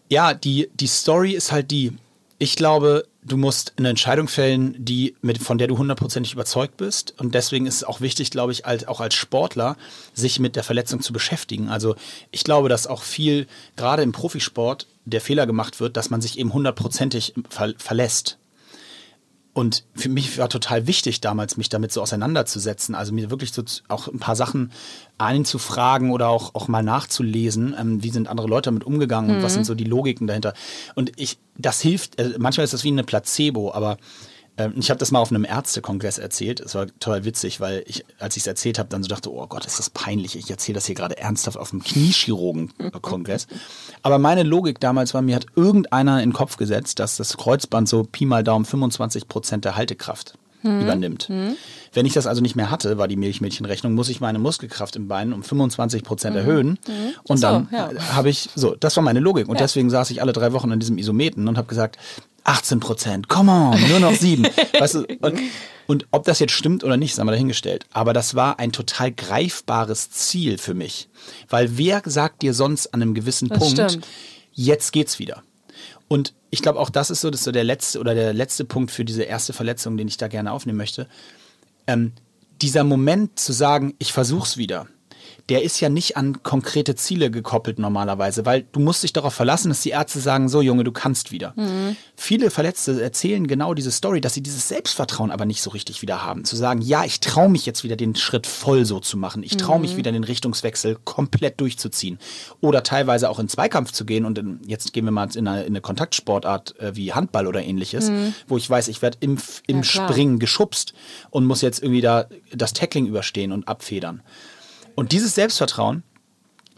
ja, 0.09 0.35
die, 0.35 0.69
die 0.75 0.87
Story 0.87 1.33
ist 1.33 1.53
halt 1.53 1.71
die, 1.71 1.97
ich 2.39 2.57
glaube, 2.57 3.07
du 3.23 3.37
musst 3.37 3.75
eine 3.77 3.91
Entscheidung 3.91 4.29
fällen, 4.29 4.75
die 4.79 5.15
mit, 5.23 5.39
von 5.39 5.59
der 5.59 5.69
du 5.69 5.79
hundertprozentig 5.79 6.33
überzeugt 6.33 6.77
bist. 6.77 7.15
Und 7.19 7.35
deswegen 7.35 7.67
ist 7.67 7.77
es 7.77 7.85
auch 7.85 8.01
wichtig, 8.01 8.31
glaube 8.31 8.53
ich, 8.53 8.67
als, 8.67 8.87
auch 8.89 9.01
als 9.01 9.15
Sportler, 9.15 9.77
sich 10.15 10.39
mit 10.39 10.57
der 10.57 10.65
Verletzung 10.65 11.01
zu 11.01 11.13
beschäftigen. 11.13 11.69
Also 11.69 11.97
ich 12.31 12.45
glaube, 12.45 12.69
dass 12.69 12.87
auch 12.87 13.03
viel, 13.03 13.47
gerade 13.77 14.03
im 14.03 14.13
Profisport, 14.13 14.87
der 15.05 15.21
Fehler 15.21 15.47
gemacht 15.47 15.81
wird, 15.81 15.97
dass 15.97 16.11
man 16.11 16.21
sich 16.21 16.39
eben 16.39 16.53
hundertprozentig 16.53 17.35
ver 17.49 17.75
verlässt. 17.79 18.38
Und 19.59 19.83
für 19.97 20.09
mich 20.09 20.39
war 20.39 20.49
total 20.49 20.87
wichtig 20.87 21.21
damals, 21.21 21.57
mich 21.57 21.69
damit 21.69 21.91
so 21.91 22.01
auseinanderzusetzen. 22.01 22.95
Also 22.95 23.13
mir 23.13 23.29
wirklich 23.29 23.53
so 23.53 23.65
auch 23.89 24.07
ein 24.07 24.21
paar 24.21 24.37
Sachen 24.37 24.71
einzufragen 25.19 26.13
oder 26.13 26.29
auch, 26.29 26.55
auch 26.55 26.69
mal 26.69 26.85
nachzulesen. 26.85 27.75
Ähm, 27.77 28.01
wie 28.01 28.11
sind 28.11 28.29
andere 28.29 28.47
Leute 28.47 28.69
damit 28.69 28.85
umgegangen 28.85 29.33
mhm. 29.33 29.37
und 29.39 29.43
was 29.43 29.55
sind 29.55 29.63
mhm. 29.63 29.67
so 29.67 29.75
die 29.75 29.83
Logiken 29.83 30.29
dahinter. 30.29 30.55
Und 30.95 31.11
ich, 31.17 31.39
das 31.57 31.81
hilft, 31.81 32.21
äh, 32.21 32.35
manchmal 32.39 32.63
ist 32.63 32.73
das 32.73 32.85
wie 32.85 32.89
eine 32.93 33.03
Placebo, 33.03 33.73
aber 33.75 33.99
ähm, 34.59 34.75
ich 34.77 34.91
habe 34.91 34.99
das 34.99 35.11
mal 35.11 35.21
auf 35.21 35.31
einem 35.31 35.45
Ärztekongress 35.45 36.19
erzählt. 36.19 36.61
Es 36.61 36.75
war 36.75 36.87
total 36.87 37.25
witzig, 37.25 37.61
weil 37.61 37.85
ich, 37.87 38.05
als 38.19 38.37
ich 38.37 38.43
es 38.43 38.47
erzählt 38.47 38.79
habe, 38.79 38.89
dann 38.89 39.03
so 39.03 39.09
dachte, 39.09 39.33
oh 39.33 39.47
Gott, 39.47 39.65
ist 39.65 39.79
das 39.79 39.89
peinlich. 39.89 40.37
Ich 40.37 40.51
erzähle 40.51 40.75
das 40.75 40.87
hier 40.87 40.97
gerade 40.97 41.17
ernsthaft 41.17 41.57
auf 41.57 41.73
einem 41.73 41.83
Kniechirurgen-Kongress. 41.83 43.47
Aber 44.03 44.19
meine 44.19 44.43
Logik 44.43 44.81
damals 44.81 45.15
war, 45.15 45.23
mir 45.23 45.37
hat 45.37 45.47
irgendeiner 45.55 46.23
in 46.23 46.31
den 46.31 46.35
Kopf 46.35 46.57
gesetzt, 46.57 46.99
dass 46.99 47.17
das 47.17 47.37
Kreuzband 47.37 47.89
so 47.89 48.03
Pi 48.03 48.27
mal 48.27 48.43
Daumen 48.43 48.65
25 48.65 49.29
Prozent 49.29 49.65
der 49.65 49.77
Haltekraft 49.77 50.35
hm. 50.63 50.81
übernimmt. 50.81 51.29
Hm. 51.29 51.57
Wenn 51.93 52.05
ich 52.05 52.13
das 52.13 52.27
also 52.27 52.43
nicht 52.43 52.57
mehr 52.57 52.71
hatte, 52.71 52.99
war 52.99 53.09
die 53.09 53.17
Milchmädchenrechnung, 53.17 53.95
muss 53.95 54.09
ich 54.09 54.21
meine 54.21 54.39
Muskelkraft 54.39 54.97
im 54.97 55.09
Bein 55.09 55.33
um 55.33 55.43
25 55.43 56.03
Prozent 56.03 56.35
mhm. 56.35 56.41
erhöhen. 56.41 56.69
Mhm. 56.87 57.15
Und 57.25 57.39
so, 57.39 57.47
dann 57.47 57.69
ja. 57.73 57.91
habe 58.15 58.29
ich, 58.29 58.51
so, 58.55 58.75
das 58.75 58.95
war 58.97 59.03
meine 59.03 59.21
Logik. 59.21 59.49
Und 59.49 59.55
ja. 59.55 59.63
deswegen 59.63 59.89
saß 59.89 60.11
ich 60.11 60.21
alle 60.21 60.33
drei 60.33 60.53
Wochen 60.53 60.71
an 60.71 60.81
diesem 60.81 60.99
Isometen 60.99 61.49
und 61.49 61.57
habe 61.57 61.67
gesagt, 61.67 61.97
18 62.49 62.81
Prozent, 62.81 63.29
come 63.29 63.53
on, 63.53 63.89
nur 63.89 64.01
noch 64.01 64.15
sieben. 64.15 64.45
weißt 64.79 64.95
du, 64.95 65.05
und, 65.21 65.39
und 65.87 66.07
ob 66.11 66.25
das 66.25 66.39
jetzt 66.39 66.53
stimmt 66.53 66.83
oder 66.83 66.97
nicht, 66.97 67.13
ist 67.13 67.21
einmal 67.21 67.35
dahingestellt. 67.35 67.85
Aber 67.93 68.13
das 68.13 68.35
war 68.35 68.59
ein 68.59 68.73
total 68.73 69.13
greifbares 69.13 70.11
Ziel 70.11 70.57
für 70.57 70.75
mich. 70.75 71.09
Weil 71.49 71.77
wer 71.77 72.03
sagt 72.07 72.43
dir 72.43 72.55
sonst 72.55 72.95
an 72.95 73.03
einem 73.03 73.15
gewissen 73.15 73.49
das 73.49 73.59
Punkt, 73.59 73.91
stimmt. 73.91 74.07
jetzt 74.53 74.93
geht's 74.93 75.19
wieder? 75.19 75.43
Und 76.09 76.33
ich 76.49 76.63
glaube, 76.63 76.81
auch 76.81 76.89
das 76.89 77.11
ist 77.11 77.21
so, 77.21 77.31
das 77.31 77.41
ist 77.41 77.45
so 77.45 77.53
der 77.53 77.65
letzte 77.65 78.01
oder 78.01 78.15
der 78.15 78.33
letzte 78.33 78.65
Punkt 78.65 78.91
für 78.91 79.05
diese 79.05 79.25
erste 79.25 79.53
Verletzung, 79.53 79.99
den 79.99 80.09
ich 80.09 80.17
da 80.17 80.29
gerne 80.29 80.53
aufnehmen 80.53 80.79
möchte. 80.79 81.07
Ähm, 81.87 82.13
dieser 82.63 82.83
Moment 82.83 83.39
zu 83.39 83.53
sagen, 83.53 83.95
ich 83.99 84.13
versuch's 84.13 84.57
wieder 84.57 84.87
der 85.49 85.63
ist 85.63 85.81
ja 85.81 85.89
nicht 85.89 86.17
an 86.17 86.43
konkrete 86.43 86.95
Ziele 86.95 87.31
gekoppelt 87.31 87.79
normalerweise, 87.79 88.45
weil 88.45 88.67
du 88.73 88.81
musst 88.81 89.03
dich 89.03 89.15
darauf 89.15 89.33
verlassen, 89.33 89.71
dass 89.71 89.81
die 89.81 89.91
Ärzte 89.91 90.21
sagen, 90.21 90.49
so 90.49 90.61
Junge, 90.61 90.85
du 90.85 90.93
kannst 90.93 91.33
wieder. 91.33 91.55
Mhm. 91.57 91.97
Viele 92.17 92.51
Verletzte 92.51 93.01
erzählen 93.03 93.47
genau 93.47 93.73
diese 93.73 93.91
Story, 93.91 94.21
dass 94.21 94.35
sie 94.35 94.43
dieses 94.43 94.69
Selbstvertrauen 94.69 95.31
aber 95.31 95.47
nicht 95.47 95.63
so 95.63 95.71
richtig 95.71 96.03
wieder 96.03 96.23
haben. 96.23 96.45
Zu 96.45 96.57
sagen, 96.57 96.83
ja, 96.83 97.05
ich 97.05 97.21
traue 97.21 97.49
mich 97.49 97.65
jetzt 97.65 97.83
wieder 97.83 97.97
den 97.97 98.15
Schritt 98.15 98.47
voll 98.47 98.85
so 98.85 99.01
zu 99.01 99.17
machen. 99.17 99.43
Ich 99.43 99.57
traue 99.57 99.81
mich 99.81 99.95
mhm. 99.95 99.97
wieder 99.97 100.13
den 100.13 100.25
Richtungswechsel 100.25 100.99
komplett 101.05 101.61
durchzuziehen. 101.61 102.19
Oder 102.61 102.83
teilweise 102.83 103.31
auch 103.31 103.39
in 103.39 103.49
Zweikampf 103.49 103.93
zu 103.93 104.05
gehen 104.05 104.27
und 104.27 104.37
in, 104.37 104.61
jetzt 104.67 104.93
gehen 104.93 105.07
wir 105.07 105.13
mal 105.13 105.29
in 105.35 105.49
eine, 105.49 105.63
in 105.63 105.69
eine 105.69 105.81
Kontaktsportart 105.81 106.79
äh, 106.79 106.95
wie 106.95 107.15
Handball 107.15 107.47
oder 107.47 107.63
ähnliches, 107.63 108.11
mhm. 108.11 108.35
wo 108.47 108.59
ich 108.59 108.69
weiß, 108.69 108.89
ich 108.89 109.01
werde 109.01 109.17
im, 109.21 109.39
im 109.67 109.79
ja, 109.79 109.83
Springen 109.83 110.39
geschubst 110.39 110.93
und 111.31 111.47
muss 111.47 111.63
jetzt 111.63 111.83
irgendwie 111.83 112.03
da 112.03 112.27
das 112.53 112.75
Tackling 112.75 113.07
überstehen 113.07 113.53
und 113.53 113.67
abfedern. 113.67 114.23
Und 114.99 115.13
dieses 115.13 115.37
Selbstvertrauen, 115.37 116.03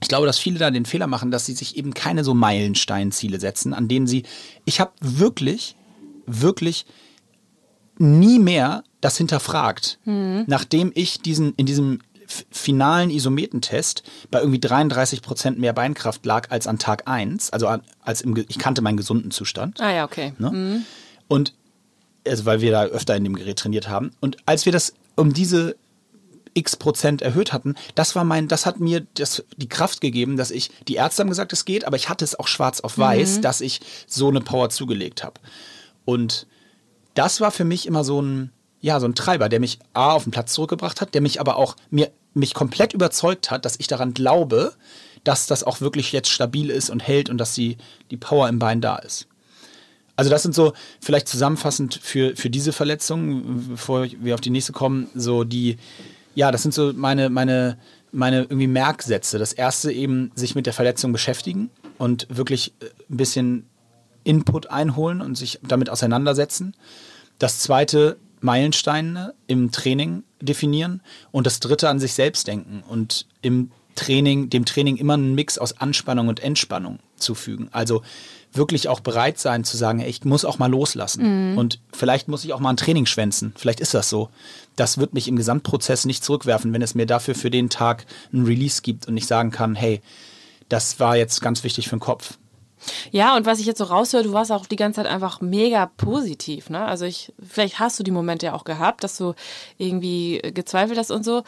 ich 0.03 0.09
glaube, 0.09 0.27
dass 0.27 0.39
viele 0.39 0.59
da 0.59 0.71
den 0.71 0.85
Fehler 0.85 1.07
machen, 1.07 1.31
dass 1.31 1.47
sie 1.47 1.55
sich 1.55 1.79
eben 1.79 1.95
keine 1.95 2.23
so 2.23 2.35
Meilensteinziele 2.35 3.41
setzen, 3.41 3.73
an 3.73 3.89
denen 3.89 4.07
sie, 4.07 4.25
ich 4.67 4.79
habe 4.79 4.93
wirklich, 5.01 5.75
wirklich 6.27 6.85
nie 7.97 8.39
mehr 8.39 8.85
das 9.01 9.17
hinterfragt, 9.17 10.01
mhm. 10.05 10.45
nachdem 10.49 10.93
ich 10.95 11.23
diesen, 11.23 11.55
in 11.55 11.65
diesem 11.65 12.01
finalen 12.51 13.09
Isometentest 13.09 14.03
bei 14.31 14.41
irgendwie 14.41 14.61
33 14.61 15.23
Prozent 15.23 15.59
mehr 15.59 15.73
Beinkraft 15.73 16.27
lag 16.27 16.51
als 16.51 16.67
an 16.67 16.79
Tag 16.79 17.09
1, 17.09 17.55
also 17.55 17.75
als 18.03 18.21
im, 18.21 18.37
ich 18.37 18.59
kannte 18.59 18.83
meinen 18.83 18.99
gesunden 18.99 19.31
Zustand. 19.31 19.81
Ah 19.81 19.95
ja, 19.95 20.05
okay. 20.05 20.35
Ne? 20.37 20.51
Mhm. 20.51 20.85
Und 21.27 21.55
also 22.29 22.45
weil 22.45 22.61
wir 22.61 22.71
da 22.71 22.85
öfter 22.85 23.17
in 23.17 23.25
dem 23.25 23.35
Gerät 23.35 23.61
trainiert 23.61 23.89
haben. 23.89 24.11
Und 24.21 24.37
als 24.45 24.67
wir 24.67 24.73
das 24.73 24.93
um 25.17 25.33
diese 25.33 25.77
x 26.55 26.77
Prozent 26.77 27.23
erhöht 27.23 27.53
hatten, 27.53 27.75
das 27.95 28.15
war 28.15 28.25
mein, 28.25 28.49
das 28.49 28.67
hat 28.67 28.81
mir 28.81 29.07
das, 29.15 29.45
die 29.57 29.69
Kraft 29.69 30.01
gegeben, 30.01 30.37
dass 30.37 30.51
ich, 30.51 30.71
die 30.89 30.95
Ärzte 30.95 31.23
haben 31.23 31.29
gesagt, 31.29 31.53
es 31.53 31.65
geht, 31.65 31.85
aber 31.85 31.97
ich 31.97 32.09
hatte 32.09 32.25
es 32.25 32.39
auch 32.39 32.49
schwarz 32.49 32.81
auf 32.81 32.99
weiß, 32.99 33.39
mhm. 33.39 33.43
dass 33.43 33.61
ich 33.61 33.81
so 34.07 34.29
eine 34.29 34.41
Power 34.41 34.71
zugelegt 34.71 35.25
habe. 35.25 35.41
Und 36.05 36.47
das 37.15 37.41
war 37.41 37.51
für 37.51 37.65
mich 37.65 37.87
immer 37.87 38.05
so 38.05 38.21
ein, 38.21 38.51
ja, 38.81 38.99
so 39.01 39.07
ein 39.07 39.15
Treiber, 39.15 39.49
der 39.49 39.61
mich 39.61 39.79
A 39.93 40.13
auf 40.13 40.25
den 40.25 40.33
Platz 40.33 40.53
zurückgebracht 40.53 41.01
hat, 41.01 41.15
der 41.15 41.21
mich 41.21 41.41
aber 41.41 41.57
auch 41.57 41.77
mir 41.91 42.11
mich 42.33 42.55
komplett 42.55 42.93
überzeugt 42.93 43.51
hat, 43.51 43.65
dass 43.65 43.79
ich 43.79 43.89
daran 43.89 44.15
glaube, 44.15 44.75
dass 45.25 45.47
das 45.47 45.65
auch 45.65 45.81
wirklich 45.81 46.13
jetzt 46.13 46.31
stabil 46.31 46.71
ist 46.71 46.89
und 46.91 47.01
hält 47.01 47.29
und 47.29 47.39
dass 47.39 47.55
die, 47.55 47.77
die 48.11 48.17
Power 48.17 48.49
im 48.49 48.59
Bein 48.59 48.81
da 48.81 48.97
ist. 48.97 49.27
Also 50.17 50.31
das 50.31 50.43
sind 50.43 50.55
so 50.55 50.73
vielleicht 51.01 51.29
zusammenfassend 51.29 51.99
für, 52.03 52.37
für 52.37 52.51
diese 52.51 52.73
Verletzung, 52.73 53.69
bevor 53.71 54.07
wir 54.21 54.35
auf 54.35 54.41
die 54.41 54.51
nächste 54.51 54.73
kommen, 54.73 55.09
so 55.15 55.45
die, 55.45 55.79
ja, 56.35 56.51
das 56.51 56.63
sind 56.63 56.73
so 56.73 56.93
meine, 56.95 57.31
meine, 57.31 57.79
meine 58.13 58.43
irgendwie 58.43 58.67
Merksätze. 58.67 59.39
Das 59.39 59.53
erste 59.53 59.93
eben 59.93 60.33
sich 60.35 60.55
mit 60.55 60.67
der 60.67 60.73
Verletzung 60.73 61.13
beschäftigen 61.13 61.71
und 61.99 62.27
wirklich 62.31 62.75
äh, 62.81 62.87
ein 63.11 63.17
bisschen 63.17 63.67
Input 64.25 64.71
einholen 64.71 65.21
und 65.21 65.37
sich 65.37 65.61
damit 65.63 65.91
auseinandersetzen. 65.91 66.75
Das 67.39 67.59
zweite 67.59 68.19
Meilensteine 68.41 69.35
im 69.47 69.71
Training 69.71 70.25
definieren 70.41 71.03
und 71.31 71.47
das 71.47 71.61
dritte 71.61 71.89
an 71.89 71.99
sich 71.99 72.15
selbst 72.15 72.47
denken 72.47 72.83
und 72.87 73.27
im 73.43 73.71
Training, 73.95 74.51
dem 74.51 74.65
Training 74.65 74.97
immer 74.97 75.15
einen 75.15 75.35
Mix 75.35 75.59
aus 75.59 75.79
Anspannung 75.79 76.29
und 76.29 76.41
Entspannung 76.41 76.99
zufügen. 77.17 77.69
Also 77.73 78.03
wirklich 78.53 78.89
auch 78.89 79.01
bereit 79.01 79.39
sein 79.39 79.65
zu 79.65 79.77
sagen, 79.77 80.01
ich 80.01 80.25
muss 80.25 80.45
auch 80.45 80.59
mal 80.59 80.71
loslassen. 80.71 81.53
Mhm. 81.53 81.59
Und 81.59 81.81
vielleicht 81.93 82.29
muss 82.29 82.45
ich 82.45 82.53
auch 82.53 82.61
mal 82.61 82.71
ein 82.71 82.77
Training 82.77 83.07
schwänzen. 83.07 83.53
Vielleicht 83.57 83.81
ist 83.81 83.95
das 83.95 84.09
so. 84.09 84.29
Das 84.77 84.99
wird 84.99 85.15
mich 85.15 85.29
im 85.29 85.37
Gesamtprozess 85.37 86.05
nicht 86.05 86.25
zurückwerfen, 86.25 86.73
wenn 86.73 86.83
es 86.83 86.95
mir 86.95 87.07
dafür 87.07 87.35
für 87.35 87.51
den 87.51 87.71
Tag 87.71 88.07
ein 88.33 88.45
Release 88.45 88.83
gibt 88.83 89.07
und 89.07 89.17
ich 89.17 89.27
sagen 89.27 89.51
kann, 89.51 89.75
hey, 89.75 90.01
das 90.69 91.01
war 91.01 91.17
jetzt 91.17 91.41
ganz 91.41 91.65
wichtig 91.65 91.89
für 91.89 91.97
den 91.97 92.01
Kopf. 92.01 92.39
Ja, 93.11 93.37
und 93.37 93.45
was 93.45 93.61
ich 93.61 93.67
jetzt 93.67 93.79
so 93.79 93.85
raushöre, 93.85 94.23
du 94.23 94.33
warst 94.33 94.51
auch 94.51 94.67
die 94.67 94.77
ganze 94.77 95.03
Zeit 95.03 95.11
einfach 95.11 95.41
mega 95.41 95.87
positiv. 95.87 96.71
Ne? 96.71 96.83
Also 96.83 97.05
ich, 97.05 97.33
vielleicht 97.47 97.79
hast 97.79 97.99
du 97.99 98.03
die 98.03 98.11
Momente 98.11 98.47
ja 98.47 98.55
auch 98.55 98.65
gehabt, 98.65 99.05
dass 99.05 99.19
du 99.19 99.35
irgendwie 99.77 100.41
gezweifelt 100.55 100.99
hast 100.99 101.11
und 101.11 101.25
so. 101.25 101.43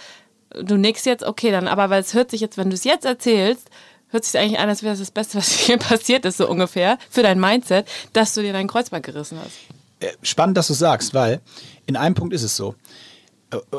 Du 0.61 0.77
nickst 0.77 1.07
jetzt, 1.07 1.25
okay, 1.25 1.51
dann, 1.51 1.69
aber 1.69 1.91
weil 1.91 2.01
es 2.01 2.15
hört 2.15 2.31
sich 2.31 2.41
jetzt, 2.41 2.59
wenn 2.59 2.71
du 2.71 2.75
es 2.75 2.85
jetzt 2.85 3.05
erzählst, 3.05 3.69
hört 4.11 4.25
sich 4.25 4.39
eigentlich 4.39 4.59
an, 4.59 4.69
als 4.69 4.83
wäre 4.83 4.93
das 4.93 5.01
das 5.01 5.11
Beste, 5.11 5.39
was 5.39 5.51
hier 5.53 5.79
passiert 5.79 6.25
ist, 6.25 6.37
so 6.37 6.49
ungefähr, 6.49 6.99
für 7.11 7.23
dein 7.23 7.41
Mindset, 7.41 7.87
dass 8.13 8.35
du 8.35 8.43
dir 8.43 8.53
dein 8.53 8.69
Kreuzband 8.69 9.05
gerissen 9.05 9.39
hast. 9.43 9.57
Äh, 10.01 10.15
spannend, 10.23 10.57
dass 10.57 10.69
du 10.69 10.75
sagst, 10.75 11.15
weil 11.15 11.41
in 11.87 11.97
einem 11.97 12.15
Punkt 12.15 12.35
ist 12.35 12.43
es 12.43 12.57
so. 12.57 12.75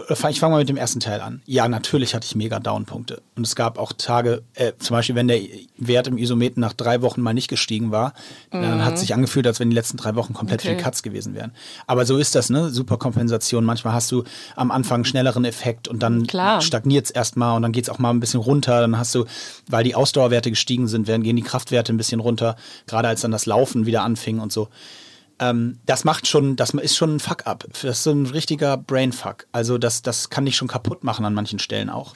Ich 0.10 0.40
fange 0.40 0.54
mal 0.54 0.60
mit 0.60 0.70
dem 0.70 0.78
ersten 0.78 1.00
Teil 1.00 1.22
an. 1.22 1.42
Ja, 1.46 1.68
natürlich 1.68 2.14
hatte 2.14 2.26
ich 2.26 2.36
mega 2.36 2.60
Down-Punkte. 2.60 3.22
Und 3.36 3.46
es 3.46 3.56
gab 3.56 3.80
auch 3.80 3.92
Tage, 3.94 4.44
äh, 4.54 4.74
zum 4.78 4.96
Beispiel, 4.96 5.16
wenn 5.16 5.28
der 5.28 5.40
Wert 5.78 6.08
im 6.08 6.18
Isometer 6.18 6.60
nach 6.60 6.74
drei 6.74 7.02
Wochen 7.02 7.22
mal 7.22 7.34
nicht 7.34 7.48
gestiegen 7.48 7.92
war, 7.92 8.14
mhm. 8.52 8.62
dann 8.62 8.86
hat 8.86 8.96
es 8.96 9.02
sich 9.02 9.14
angefühlt, 9.14 9.48
als 9.48 9.60
wenn 9.60 9.70
die 9.70 9.76
letzten 9.76 9.98
drei 9.98 10.16
Wochen 10.16 10.34
komplett 10.34 10.62
okay. 10.62 10.70
für 10.70 10.76
die 10.76 10.82
Katz 10.82 11.02
gewesen 11.02 11.34
wären. 11.34 11.54
Aber 11.88 12.06
so 12.06 12.18
ist 12.18 12.36
das, 12.36 12.50
ne? 12.50 12.70
Superkompensation. 12.70 13.66
Manchmal 13.66 13.94
hast 13.94 14.12
du 14.12 14.24
am 14.56 14.70
Anfang 14.70 14.98
einen 14.98 15.06
schnelleren 15.06 15.46
Effekt 15.46 15.88
und 15.88 16.04
dann 16.04 16.28
stagniert 16.60 17.06
es 17.06 17.12
erstmal 17.12 17.56
und 17.56 17.64
dann 17.64 17.72
geht 17.72 17.86
es 17.86 17.90
auch 17.90 18.00
mal 18.00 18.12
ein 18.12 18.20
bisschen 18.20 18.42
runter. 18.42 18.82
Dann 18.82 18.98
hast 18.98 19.16
du, 19.16 19.26
weil 19.70 19.84
die 19.84 19.96
Ausdauerwerte 19.96 20.50
gestiegen 20.52 20.88
sind, 20.88 21.08
werden 21.08 21.24
gehen 21.24 21.36
die 21.36 21.42
Kraftwerte 21.42 21.94
ein 21.94 21.98
bisschen 21.98 22.20
runter, 22.20 22.56
gerade 22.86 23.08
als 23.08 23.22
dann 23.22 23.32
das 23.32 23.46
Laufen 23.46 23.86
wieder 23.86 24.04
anfing 24.04 24.40
und 24.40 24.52
so 24.52 24.70
ähm, 25.50 25.80
das 25.86 26.04
macht 26.04 26.28
schon, 26.28 26.56
das 26.56 26.72
ist 26.72 26.96
schon 26.96 27.16
ein 27.16 27.20
Fuck-up. 27.20 27.66
Das 27.70 27.84
ist 27.84 28.04
so 28.04 28.12
ein 28.12 28.26
richtiger 28.26 28.78
Brain-Fuck. 28.78 29.48
Also 29.52 29.78
das, 29.78 30.02
das 30.02 30.30
kann 30.30 30.46
dich 30.46 30.56
schon 30.56 30.68
kaputt 30.68 31.04
machen 31.04 31.26
an 31.26 31.34
manchen 31.34 31.60
Stellen 31.60 31.90
auch. 31.90 32.16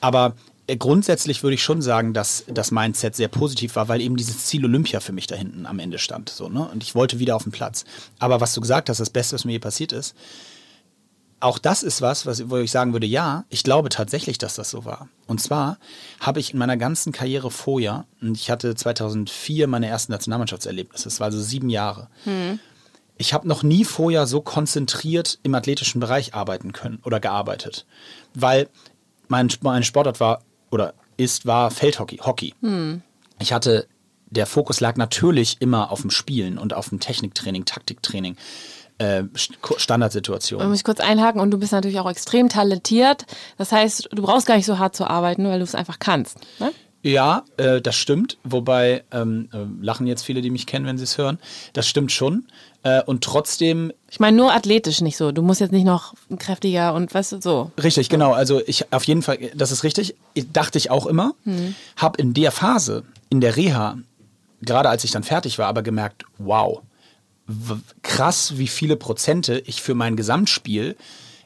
Aber 0.00 0.34
äh, 0.66 0.76
grundsätzlich 0.76 1.42
würde 1.42 1.54
ich 1.54 1.62
schon 1.62 1.82
sagen, 1.82 2.14
dass 2.14 2.44
das 2.48 2.70
Mindset 2.70 3.14
sehr 3.14 3.28
positiv 3.28 3.76
war, 3.76 3.88
weil 3.88 4.00
eben 4.00 4.16
dieses 4.16 4.46
Ziel 4.46 4.64
Olympia 4.64 5.00
für 5.00 5.12
mich 5.12 5.26
da 5.26 5.36
hinten 5.36 5.66
am 5.66 5.78
Ende 5.78 5.98
stand. 5.98 6.30
So, 6.30 6.48
ne? 6.48 6.68
Und 6.72 6.82
ich 6.82 6.94
wollte 6.94 7.18
wieder 7.18 7.36
auf 7.36 7.42
den 7.42 7.52
Platz. 7.52 7.84
Aber 8.18 8.40
was 8.40 8.54
du 8.54 8.60
gesagt 8.60 8.88
hast, 8.88 9.00
das 9.00 9.10
Beste, 9.10 9.34
was 9.34 9.44
mir 9.44 9.52
je 9.52 9.58
passiert 9.58 9.92
ist, 9.92 10.14
auch 11.42 11.58
das 11.58 11.82
ist 11.82 12.02
was, 12.02 12.24
was, 12.24 12.48
wo 12.50 12.56
ich 12.58 12.70
sagen 12.70 12.92
würde, 12.92 13.06
ja, 13.06 13.44
ich 13.48 13.64
glaube 13.64 13.88
tatsächlich, 13.88 14.38
dass 14.38 14.54
das 14.54 14.70
so 14.70 14.84
war. 14.84 15.08
Und 15.26 15.40
zwar 15.40 15.78
habe 16.20 16.38
ich 16.38 16.52
in 16.52 16.58
meiner 16.58 16.76
ganzen 16.76 17.12
Karriere 17.12 17.50
vorher, 17.50 18.06
und 18.20 18.36
ich 18.36 18.50
hatte 18.50 18.74
2004 18.74 19.66
meine 19.66 19.88
ersten 19.88 20.12
Nationalmannschaftserlebnisse, 20.12 21.04
das 21.04 21.20
war 21.20 21.26
also 21.26 21.40
sieben 21.40 21.68
Jahre. 21.68 22.08
Hm. 22.24 22.60
Ich 23.18 23.34
habe 23.34 23.48
noch 23.48 23.62
nie 23.62 23.84
vorher 23.84 24.26
so 24.26 24.40
konzentriert 24.40 25.38
im 25.42 25.54
athletischen 25.54 26.00
Bereich 26.00 26.34
arbeiten 26.34 26.72
können 26.72 27.00
oder 27.04 27.18
gearbeitet, 27.18 27.86
weil 28.34 28.68
mein, 29.28 29.48
mein 29.62 29.82
Sportart 29.82 30.20
war 30.20 30.42
oder 30.70 30.94
ist, 31.16 31.44
war 31.44 31.70
Feldhockey, 31.70 32.18
Hockey. 32.18 32.54
Hm. 32.60 33.02
Ich 33.40 33.52
hatte, 33.52 33.88
der 34.30 34.46
Fokus 34.46 34.80
lag 34.80 34.96
natürlich 34.96 35.56
immer 35.60 35.90
auf 35.90 36.02
dem 36.02 36.10
Spielen 36.10 36.56
und 36.56 36.72
auf 36.72 36.88
dem 36.88 37.00
Techniktraining, 37.00 37.64
Taktiktraining 37.64 38.36
äh, 39.02 39.24
Standardsituation. 39.76 40.60
Ich 40.60 40.68
muss 40.68 40.84
kurz 40.84 41.00
einhaken 41.00 41.40
und 41.40 41.50
du 41.50 41.58
bist 41.58 41.72
natürlich 41.72 41.98
auch 41.98 42.10
extrem 42.10 42.48
talentiert. 42.48 43.26
Das 43.58 43.72
heißt, 43.72 44.08
du 44.12 44.22
brauchst 44.22 44.46
gar 44.46 44.56
nicht 44.56 44.66
so 44.66 44.78
hart 44.78 44.94
zu 44.94 45.06
arbeiten, 45.06 45.44
weil 45.44 45.58
du 45.58 45.64
es 45.64 45.74
einfach 45.74 45.98
kannst. 45.98 46.38
Ne? 46.60 46.72
Ja, 47.02 47.42
äh, 47.56 47.80
das 47.80 47.96
stimmt. 47.96 48.38
Wobei 48.44 49.02
ähm, 49.10 49.48
äh, 49.52 49.84
lachen 49.84 50.06
jetzt 50.06 50.22
viele, 50.22 50.40
die 50.40 50.50
mich 50.50 50.66
kennen, 50.66 50.86
wenn 50.86 50.98
sie 50.98 51.04
es 51.04 51.18
hören. 51.18 51.38
Das 51.72 51.88
stimmt 51.88 52.12
schon. 52.12 52.46
Äh, 52.84 53.02
und 53.02 53.24
trotzdem. 53.24 53.92
Ich 54.08 54.20
meine 54.20 54.36
nur 54.36 54.52
athletisch 54.52 55.00
nicht 55.00 55.16
so. 55.16 55.32
Du 55.32 55.42
musst 55.42 55.60
jetzt 55.60 55.72
nicht 55.72 55.84
noch 55.84 56.14
kräftiger 56.38 56.94
und 56.94 57.12
weißt 57.12 57.32
du 57.32 57.40
so. 57.40 57.72
Richtig, 57.82 58.08
genau. 58.08 58.32
Also 58.32 58.60
ich 58.66 58.92
auf 58.92 59.02
jeden 59.04 59.22
Fall, 59.22 59.38
das 59.54 59.72
ist 59.72 59.82
richtig. 59.82 60.14
Dachte 60.52 60.78
ich 60.78 60.90
auch 60.90 61.06
immer. 61.06 61.34
Hm. 61.42 61.74
Hab 61.96 62.20
in 62.20 62.34
der 62.34 62.52
Phase, 62.52 63.02
in 63.30 63.40
der 63.40 63.56
Reha, 63.56 63.98
gerade 64.60 64.88
als 64.88 65.02
ich 65.02 65.10
dann 65.10 65.24
fertig 65.24 65.58
war, 65.58 65.66
aber 65.66 65.82
gemerkt, 65.82 66.24
wow, 66.38 66.82
krass, 68.02 68.56
wie 68.56 68.68
viele 68.68 68.96
Prozente 68.96 69.62
ich 69.66 69.82
für 69.82 69.94
mein 69.94 70.16
Gesamtspiel 70.16 70.96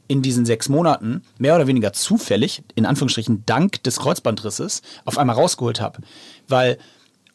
in 0.08 0.22
diesen 0.22 0.46
sechs 0.46 0.68
Monaten 0.68 1.22
mehr 1.38 1.56
oder 1.56 1.66
weniger 1.66 1.92
zufällig, 1.92 2.62
in 2.74 2.86
Anführungsstrichen 2.86 3.44
dank 3.46 3.82
des 3.82 3.98
Kreuzbandrisses, 3.98 4.82
auf 5.04 5.18
einmal 5.18 5.36
rausgeholt 5.36 5.80
habe. 5.80 6.00
Weil 6.48 6.78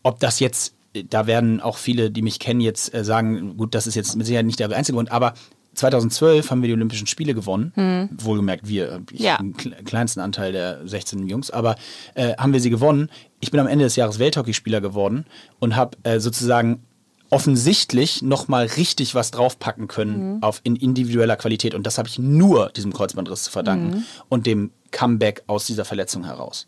ob 0.04 0.20
das 0.20 0.40
jetzt, 0.40 0.74
da 1.10 1.28
werden 1.28 1.60
auch 1.60 1.78
viele, 1.78 2.12
die 2.12 2.22
mich 2.22 2.40
kennen, 2.40 2.62
jetzt 2.62 2.94
äh, 2.94 3.04
sagen, 3.04 3.58
gut, 3.58 3.76
das 3.76 3.88
ist 3.88 3.96
jetzt 3.96 4.16
mit 4.16 4.26
Sicherheit 4.26 4.46
nicht 4.46 4.60
der 4.60 4.72
einzige 4.72 4.96
Grund, 4.96 5.12
aber 5.12 5.34
2012 5.74 6.52
haben 6.52 6.62
wir 6.62 6.68
die 6.68 6.74
Olympischen 6.74 7.08
Spiele 7.08 7.34
gewonnen. 7.34 7.72
Hm. 7.76 8.10
Wohlgemerkt, 8.22 8.68
wir, 8.68 9.02
ich 9.12 9.22
ja. 9.22 9.38
den 9.38 9.56
kleinsten 9.56 10.20
Anteil 10.20 10.52
der 10.52 10.86
16 10.86 11.28
Jungs, 11.28 11.50
aber 11.50 11.76
äh, 12.14 12.36
haben 12.36 12.52
wir 12.52 12.60
sie 12.60 12.70
gewonnen. 12.70 13.10
Ich 13.40 13.52
bin 13.52 13.60
am 13.60 13.68
Ende 13.68 13.86
des 13.86 13.96
Jahres 13.96 14.20
Welthockeyspieler 14.20 14.82
geworden 14.82 15.26
und 15.60 15.76
habe 15.76 15.98
äh, 16.04 16.20
sozusagen 16.20 16.84
offensichtlich 17.32 18.22
nochmal 18.22 18.66
richtig 18.66 19.16
was 19.16 19.32
draufpacken 19.32 19.88
können 19.88 20.36
mhm. 20.36 20.44
auf 20.44 20.60
in 20.64 20.76
individueller 20.76 21.38
Qualität. 21.38 21.74
Und 21.74 21.88
das 21.88 21.98
habe 21.98 22.08
ich 22.08 22.20
nur 22.20 22.70
diesem 22.70 22.94
Kreuzbandriss 22.94 23.44
zu 23.44 23.52
verdanken 23.52 23.90
mhm. 23.90 24.04
und 24.30 24.46
dem 24.46 24.72
Comeback 24.92 25.44
aus 25.48 25.66
dieser 25.66 25.86
Verletzung 25.86 26.26
heraus. 26.26 26.68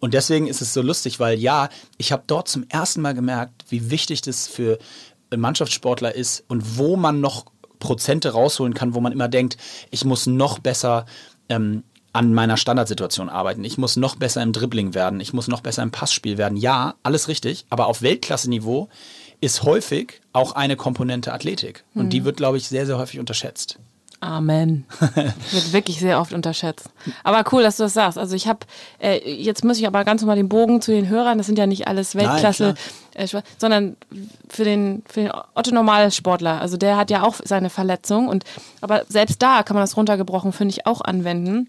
Und 0.00 0.14
deswegen 0.14 0.46
ist 0.46 0.62
es 0.62 0.72
so 0.72 0.80
lustig, 0.80 1.20
weil 1.20 1.38
ja, 1.38 1.68
ich 1.98 2.10
habe 2.10 2.24
dort 2.26 2.48
zum 2.48 2.64
ersten 2.68 3.02
Mal 3.02 3.14
gemerkt, 3.14 3.66
wie 3.68 3.90
wichtig 3.90 4.22
das 4.22 4.48
für 4.48 4.78
Mannschaftssportler 5.36 6.14
ist 6.14 6.42
und 6.48 6.78
wo 6.78 6.96
man 6.96 7.20
noch 7.20 7.44
Prozente 7.78 8.30
rausholen 8.30 8.74
kann, 8.74 8.94
wo 8.94 9.00
man 9.00 9.12
immer 9.12 9.28
denkt, 9.28 9.58
ich 9.90 10.04
muss 10.06 10.26
noch 10.26 10.58
besser 10.58 11.04
ähm, 11.50 11.84
an 12.12 12.32
meiner 12.32 12.56
Standardsituation 12.56 13.28
arbeiten. 13.28 13.64
Ich 13.64 13.76
muss 13.76 13.96
noch 13.96 14.16
besser 14.16 14.42
im 14.42 14.52
Dribbling 14.52 14.94
werden. 14.94 15.20
Ich 15.20 15.34
muss 15.34 15.48
noch 15.48 15.60
besser 15.60 15.82
im 15.82 15.90
Passspiel 15.90 16.38
werden. 16.38 16.56
Ja, 16.56 16.94
alles 17.02 17.28
richtig. 17.28 17.66
Aber 17.68 17.86
auf 17.86 18.00
Weltklasse-Niveau 18.00 18.88
ist 19.40 19.62
häufig 19.62 20.20
auch 20.32 20.52
eine 20.52 20.76
Komponente 20.76 21.32
Athletik. 21.32 21.84
Und 21.94 22.06
mhm. 22.06 22.10
die 22.10 22.24
wird, 22.24 22.36
glaube 22.36 22.56
ich, 22.56 22.68
sehr, 22.68 22.86
sehr 22.86 22.98
häufig 22.98 23.20
unterschätzt. 23.20 23.78
Amen. 24.20 24.84
wird 25.52 25.72
wirklich 25.72 26.00
sehr 26.00 26.20
oft 26.20 26.32
unterschätzt. 26.32 26.90
Aber 27.22 27.44
cool, 27.52 27.62
dass 27.62 27.76
du 27.76 27.84
das 27.84 27.94
sagst. 27.94 28.18
Also 28.18 28.34
ich 28.34 28.48
habe, 28.48 28.60
äh, 29.00 29.18
jetzt 29.32 29.64
muss 29.64 29.78
ich 29.78 29.86
aber 29.86 30.04
ganz 30.04 30.22
normal 30.22 30.36
den 30.36 30.48
Bogen 30.48 30.80
zu 30.80 30.90
den 30.90 31.08
Hörern, 31.08 31.38
das 31.38 31.46
sind 31.46 31.56
ja 31.56 31.66
nicht 31.68 31.86
alles 31.86 32.16
Weltklasse, 32.16 32.74
Nein, 33.14 33.28
äh, 33.28 33.42
sondern 33.58 33.96
für 34.48 34.64
den, 34.64 35.04
für 35.06 35.20
den 35.20 35.32
Otto-Normalsportler. 35.54 36.60
Also 36.60 36.76
der 36.76 36.96
hat 36.96 37.10
ja 37.10 37.22
auch 37.22 37.36
seine 37.44 37.70
Verletzung. 37.70 38.26
Und, 38.26 38.42
aber 38.80 39.04
selbst 39.08 39.40
da 39.40 39.62
kann 39.62 39.74
man 39.74 39.84
das 39.84 39.96
runtergebrochen, 39.96 40.52
finde 40.52 40.72
ich, 40.72 40.86
auch 40.86 41.00
anwenden 41.00 41.68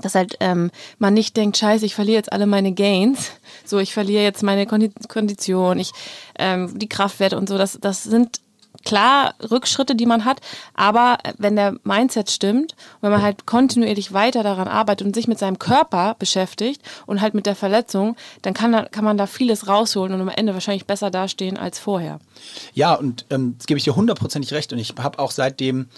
dass 0.00 0.14
halt 0.14 0.36
ähm, 0.40 0.70
man 0.98 1.14
nicht 1.14 1.36
denkt, 1.36 1.56
scheiße, 1.56 1.86
ich 1.86 1.94
verliere 1.94 2.16
jetzt 2.16 2.32
alle 2.32 2.46
meine 2.46 2.72
Gains, 2.72 3.30
so 3.64 3.78
ich 3.78 3.92
verliere 3.94 4.22
jetzt 4.22 4.42
meine 4.42 4.66
Kondition, 4.66 5.78
ich 5.78 5.92
ähm, 6.38 6.78
die 6.78 6.88
Kraftwerte 6.88 7.36
und 7.36 7.48
so. 7.48 7.58
Das, 7.58 7.78
das 7.80 8.02
sind 8.02 8.40
klar 8.84 9.34
Rückschritte, 9.50 9.94
die 9.94 10.06
man 10.06 10.24
hat, 10.24 10.40
aber 10.74 11.18
wenn 11.38 11.56
der 11.56 11.76
Mindset 11.84 12.30
stimmt, 12.30 12.74
wenn 13.00 13.10
man 13.10 13.22
halt 13.22 13.46
kontinuierlich 13.46 14.12
weiter 14.12 14.42
daran 14.42 14.68
arbeitet 14.68 15.06
und 15.06 15.14
sich 15.14 15.28
mit 15.28 15.38
seinem 15.38 15.58
Körper 15.58 16.16
beschäftigt 16.18 16.82
und 17.06 17.20
halt 17.20 17.34
mit 17.34 17.46
der 17.46 17.54
Verletzung, 17.54 18.16
dann 18.42 18.52
kann, 18.52 18.88
kann 18.90 19.04
man 19.04 19.16
da 19.16 19.26
vieles 19.26 19.68
rausholen 19.68 20.12
und 20.12 20.20
am 20.20 20.28
Ende 20.28 20.54
wahrscheinlich 20.54 20.86
besser 20.86 21.10
dastehen 21.10 21.56
als 21.56 21.78
vorher. 21.78 22.18
Ja, 22.74 22.94
und 22.94 23.26
ähm, 23.30 23.54
das 23.56 23.66
gebe 23.66 23.78
ich 23.78 23.84
dir 23.84 23.96
hundertprozentig 23.96 24.52
recht 24.52 24.72
und 24.72 24.78
ich 24.78 24.94
habe 24.98 25.18
auch 25.18 25.30
seitdem 25.30 25.88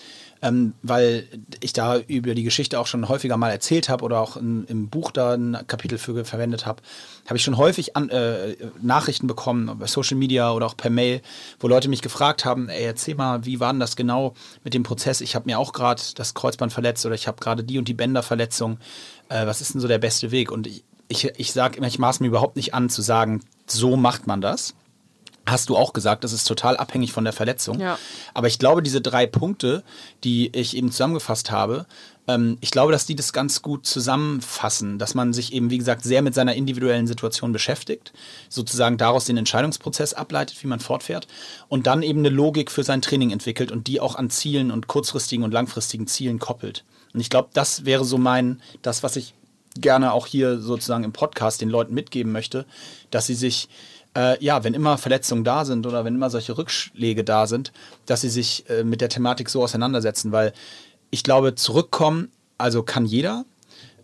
ähm, 0.43 0.75
weil 0.83 1.27
ich 1.61 1.73
da 1.73 1.99
über 1.99 2.35
die 2.35 2.43
Geschichte 2.43 2.79
auch 2.79 2.87
schon 2.87 3.09
häufiger 3.09 3.37
mal 3.37 3.51
erzählt 3.51 3.89
habe 3.89 4.05
oder 4.05 4.21
auch 4.21 4.37
in, 4.37 4.65
im 4.67 4.89
Buch 4.89 5.11
da 5.11 5.35
ein 5.35 5.59
Kapitel 5.67 5.99
für 5.99 6.25
verwendet 6.25 6.67
habe, 6.67 6.83
habe 7.27 7.37
ich 7.37 7.43
schon 7.43 7.57
häufig 7.57 7.97
an, 7.97 8.09
äh, 8.11 8.57
Nachrichten 8.81 9.27
bekommen, 9.27 9.79
bei 9.79 9.87
Social 9.87 10.17
Media 10.17 10.53
oder 10.53 10.67
auch 10.67 10.77
per 10.77 10.91
Mail, 10.91 11.21
wo 11.59 11.69
Leute 11.69 11.89
mich 11.89 12.03
gefragt 12.03 12.45
haben, 12.45 12.69
ey, 12.69 12.85
erzähl 12.85 13.15
mal, 13.15 13.45
wie 13.45 13.61
war 13.61 13.73
denn 13.73 13.81
das 13.81 13.97
genau 13.97 14.35
mit 14.65 14.75
dem 14.75 14.83
Prozess? 14.83 15.21
Ich 15.21 15.35
habe 15.35 15.47
mir 15.47 15.59
auch 15.59 15.73
gerade 15.73 16.03
das 16.15 16.35
Kreuzband 16.35 16.73
verletzt 16.73 17.05
oder 17.07 17.15
ich 17.15 17.27
habe 17.27 17.41
gerade 17.41 17.65
die 17.65 17.79
und 17.79 17.89
die 17.89 17.95
Bänderverletzung. 17.95 18.79
Äh, 19.29 19.47
was 19.47 19.61
ist 19.61 19.75
denn 19.75 19.81
so 19.81 19.89
der 19.89 19.99
beste 19.99 20.31
Weg? 20.31 20.51
Und 20.53 20.67
ich, 20.67 20.85
ich, 21.09 21.25
ich 21.37 21.53
sage 21.53 21.79
immer, 21.79 21.87
ich 21.87 21.99
maß 21.99 22.21
mir 22.21 22.29
überhaupt 22.29 22.57
nicht 22.57 22.75
an 22.75 22.89
zu 22.89 23.03
sagen, 23.03 23.41
so 23.67 23.97
macht 23.97 24.27
man 24.27 24.41
das 24.41 24.75
hast 25.47 25.69
du 25.69 25.77
auch 25.77 25.93
gesagt, 25.93 26.25
das 26.25 26.33
ist 26.33 26.45
total 26.45 26.77
abhängig 26.77 27.13
von 27.13 27.25
der 27.25 27.33
Verletzung. 27.33 27.81
Ja. 27.81 27.99
Aber 28.35 28.49
ich 28.49 28.59
glaube, 28.59 28.83
diese 28.83 29.01
drei 29.01 29.27
Punkte, 29.27 29.85
die 30.25 30.55
ich 30.55 30.77
eben 30.77 30.91
zusammengefasst 30.91 31.51
habe, 31.51 31.87
ähm, 32.29 32.59
ich 32.61 32.71
glaube, 32.71 32.93
dass 32.93 33.07
die 33.07 33.15
das 33.15 33.33
ganz 33.33 33.63
gut 33.63 33.87
zusammenfassen, 33.87 34.99
dass 34.99 35.15
man 35.15 35.33
sich 35.33 35.53
eben, 35.53 35.71
wie 35.71 35.79
gesagt, 35.79 36.03
sehr 36.03 36.23
mit 36.23 36.35
seiner 36.35 36.55
individuellen 36.55 37.07
Situation 37.07 37.53
beschäftigt, 37.53 38.13
sozusagen 38.49 38.99
daraus 38.99 39.27
den 39.27 39.37
Entscheidungsprozess 39.37 40.15
ableitet, 40.15 40.63
wie 40.63 40.69
man 40.69 40.81
fortfährt 40.81 41.29
und 41.69 41.87
dann 41.87 42.03
eben 42.03 42.21
eine 42.21 42.31
Logik 42.31 42.71
für 42.71 42.83
sein 42.83 43.03
Training 43.03 43.31
entwickelt 43.31 43.71
und 43.71 43.87
die 43.87 44.01
auch 44.01 44.17
an 44.17 44.31
Zielen 44.31 44.71
und 44.71 44.89
kurzfristigen 44.89 45.45
und 45.45 45.53
langfristigen 45.53 46.07
Zielen 46.07 46.39
koppelt. 46.39 46.85
Und 47.15 47.21
ich 47.21 47.31
glaube, 47.31 47.49
das 47.55 47.85
wäre 47.85 48.05
so 48.05 48.19
mein, 48.19 48.61
das, 48.83 49.03
was 49.03 49.17
ich 49.17 49.35
gerne 49.81 50.13
auch 50.13 50.27
hier 50.27 50.59
sozusagen 50.59 51.05
im 51.05 51.13
Podcast 51.13 51.61
den 51.61 51.69
Leuten 51.69 51.95
mitgeben 51.95 52.33
möchte, 52.33 52.65
dass 53.11 53.27
sie 53.27 53.35
sich 53.35 53.69
äh, 54.17 54.43
ja, 54.43 54.65
wenn 54.65 54.75
immer 54.75 54.99
Verletzungen 54.99 55.45
da 55.45 55.65
sind 55.65 55.87
oder 55.87 56.05
wenn 56.05 56.15
immer 56.15 56.31
solche 56.31 56.57
Rückschläge 56.57 57.23
da 57.23 57.47
sind, 57.47 57.73
dass 58.07 58.23
sie 58.23 58.31
sich 58.31 58.69
äh, 58.71 58.83
mit 58.83 59.01
der 59.01 59.09
Thematik 59.11 59.49
so 59.51 59.63
auseinandersetzen, 59.63 60.33
weil 60.33 60.53
ich 61.11 61.23
glaube, 61.23 61.55
zurückkommen, 61.55 62.31
also 62.59 62.83
kann 62.83 63.05
jeder. 63.07 63.45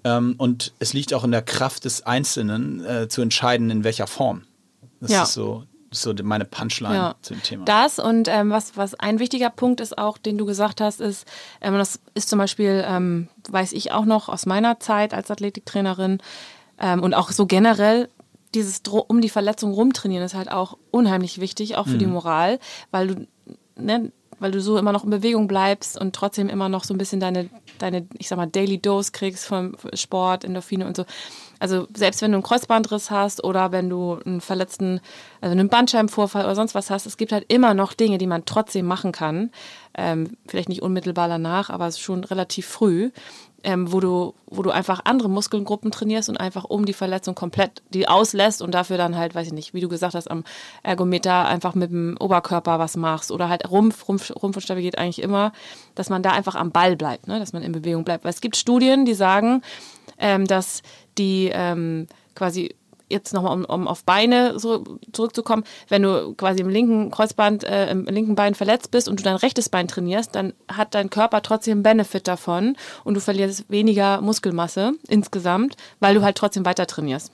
Ähm, 0.05 0.35
und 0.39 0.73
es 0.79 0.93
liegt 0.93 1.15
auch 1.15 1.25
in 1.25 1.31
der 1.33 1.43
Kraft 1.43 1.85
des 1.85 2.05
Einzelnen 2.07 2.85
äh, 2.85 3.09
zu 3.09 3.23
entscheiden, 3.23 3.71
in 3.71 3.85
welcher 3.85 4.07
Form. 4.07 4.43
Das 5.01 5.11
Ja. 5.11 5.23
ist 5.23 5.33
so, 5.33 5.65
so 5.91 6.13
meine 6.23 6.45
Punchline 6.45 6.95
Ja. 6.95 7.15
zu 7.23 7.35
dem 7.35 7.43
Thema. 7.43 7.65
Das 7.65 7.99
und 7.99 8.29
ähm, 8.29 8.51
was, 8.51 8.77
was 8.77 8.95
ein 8.95 9.19
wichtiger 9.19 9.51
Punkt 9.51 9.81
ist 9.81 9.97
auch, 9.99 10.19
den 10.19 10.39
du 10.39 10.45
gesagt 10.45 10.81
hast, 10.81 11.01
ist, 11.01 11.27
ähm, 11.61 11.75
das 11.75 12.01
ist 12.15 12.29
zum 12.29 12.39
Beispiel, 12.39 12.85
ähm, 12.87 13.29
weiß 13.49 13.73
ich 13.73 13.93
auch 13.93 14.05
noch 14.05 14.29
aus 14.29 14.45
meiner 14.47 14.79
Zeit 14.81 15.15
als 15.15 15.31
Athletiktrainerin 15.31 16.19
ähm, 16.81 17.03
und 17.03 17.15
auch 17.15 17.31
so 17.31 17.47
generell, 17.47 18.09
dieses 18.55 18.83
Dro 18.83 19.05
um 19.07 19.21
die 19.21 19.29
Verletzung 19.29 19.73
rumtrainieren 19.73 20.25
ist 20.25 20.35
halt 20.35 20.51
auch 20.51 20.77
unheimlich 20.91 21.41
wichtig, 21.41 21.77
auch 21.77 21.87
für 21.87 21.99
die 21.99 22.07
Moral, 22.07 22.59
weil 22.91 23.07
du, 23.09 23.27
ne, 23.77 24.13
weil 24.43 24.51
du 24.51 24.61
so 24.61 24.77
immer 24.77 24.93
noch 24.93 25.05
in 25.05 25.11
Bewegung 25.11 25.47
bleibst 25.47 25.99
und 25.99 26.15
trotzdem 26.15 26.49
immer 26.49 26.69
noch 26.69 26.83
so 26.83 26.93
ein 26.93 26.99
bisschen 26.99 27.21
deine, 27.21 27.49
deine 27.79 28.07
ich 28.19 28.29
sag 28.29 28.37
mal, 28.37 28.47
Daily 28.47 28.79
Dose 28.79 29.13
kriegst 29.13 29.47
vom 29.47 29.77
Sport, 29.95 30.45
Endorphine 30.45 30.85
und 30.85 30.97
so. 30.97 31.05
Also 31.61 31.87
selbst 31.95 32.23
wenn 32.23 32.33
du 32.33 32.39
einen 32.39 32.43
Kreuzbandriss 32.43 33.13
hast 33.13 33.45
oder 33.45 33.71
wenn 33.71 33.89
du 33.89 34.19
einen 34.27 34.41
verletzten, 34.41 35.01
also 35.41 35.53
einen 35.53 35.69
Bandscheibenvorfall 35.69 36.45
oder 36.45 36.57
sonst 36.57 36.75
was 36.75 36.91
hast, 36.91 37.07
es 37.07 37.17
gibt 37.17 37.31
halt 37.31 37.45
immer 37.53 37.73
noch 37.73 37.93
Dinge, 37.93 38.19
die 38.19 38.27
man 38.27 38.45
trotzdem 38.45 38.85
machen 38.85 39.13
kann. 39.13 39.53
Ähm, 39.97 40.37
vielleicht 40.49 40.69
nicht 40.69 40.83
unmittelbar 40.83 41.29
danach, 41.29 41.71
aber 41.71 41.93
schon 41.93 42.25
relativ 42.25 42.67
früh, 42.67 43.13
ähm, 43.65 43.93
wo, 43.93 44.01
du, 44.01 44.35
wo 44.47 44.63
du 44.63 44.71
einfach 44.71 45.01
andere 45.05 45.29
Muskelgruppen 45.29 45.91
trainierst 45.91 46.29
und 46.29 46.37
einfach 46.39 46.65
um 46.65 46.85
die 46.85 46.93
Verletzung 46.93 47.35
komplett 47.35 47.83
die 47.91 48.09
auslässt 48.09 48.63
und 48.63 48.73
dafür 48.73 48.97
dann 48.97 49.17
halt, 49.17 49.35
weiß 49.35 49.47
ich 49.47 49.53
nicht, 49.53 49.75
wie 49.75 49.81
du 49.81 49.89
gesagt 49.89 50.15
hast, 50.15 50.31
am 50.31 50.45
Ergometer 50.83 51.47
einfach 51.47 51.75
mit 51.75 51.91
dem 51.91 52.17
Oberkörper 52.19 52.79
was 52.79 52.97
machst 52.97 53.31
oder 53.31 53.49
halt 53.49 53.71
Rumpf, 53.71 54.09
Rumpf, 54.09 54.31
Rumpf 54.31 54.57
und 54.57 54.63
Stabilität 54.63 54.99
eigentlich 54.99 55.23
immer, 55.23 55.53
dass 55.95 56.11
man 56.11 56.23
da 56.23 56.33
einfach 56.33 56.55
am 56.55 56.73
Ball 56.73 56.97
bleibt, 56.97 57.29
ne? 57.29 57.39
dass 57.39 57.53
man 57.53 57.63
in 57.63 57.73
Bewegung 57.73 58.05
bleibt. 58.05 58.25
Weil 58.25 58.33
es 58.33 58.41
gibt 58.41 58.57
Studien, 58.57 59.05
die 59.05 59.15
sagen, 59.15 59.63
ähm, 60.19 60.47
dass 60.47 60.83
die 61.19 61.51
ähm, 61.53 62.07
quasi 62.35 62.75
jetzt 63.13 63.33
nochmal, 63.33 63.55
um, 63.55 63.65
um 63.65 63.89
auf 63.89 64.05
Beine 64.05 64.59
so 64.59 64.85
zurückzukommen, 65.13 65.65
wenn 65.89 66.03
du 66.03 66.35
quasi 66.35 66.61
im 66.61 66.69
linken 66.69 67.11
Kreuzband, 67.11 67.65
äh, 67.65 67.91
im 67.91 68.07
linken 68.07 68.35
Bein 68.35 68.55
verletzt 68.55 68.91
bist 68.91 69.09
und 69.09 69.21
du 69.21 69.25
dein 69.25 69.37
rechtes 69.37 69.69
Bein 69.69 69.89
trainierst, 69.89 70.35
dann 70.35 70.55
hat 70.69 70.95
dein 70.95 71.11
Körper 71.11 71.43
trotzdem 71.43 71.83
Benefit 71.83 72.27
davon 72.27 72.77
und 73.05 73.15
du 73.15 73.21
verlierst 73.21 73.71
weniger 73.71 74.21
Muskelmasse 74.21 74.93
insgesamt, 75.09 75.77
weil 76.01 76.15
du 76.15 76.23
halt 76.23 76.37
trotzdem 76.37 76.65
weiter 76.65 76.87
trainierst. 76.87 77.31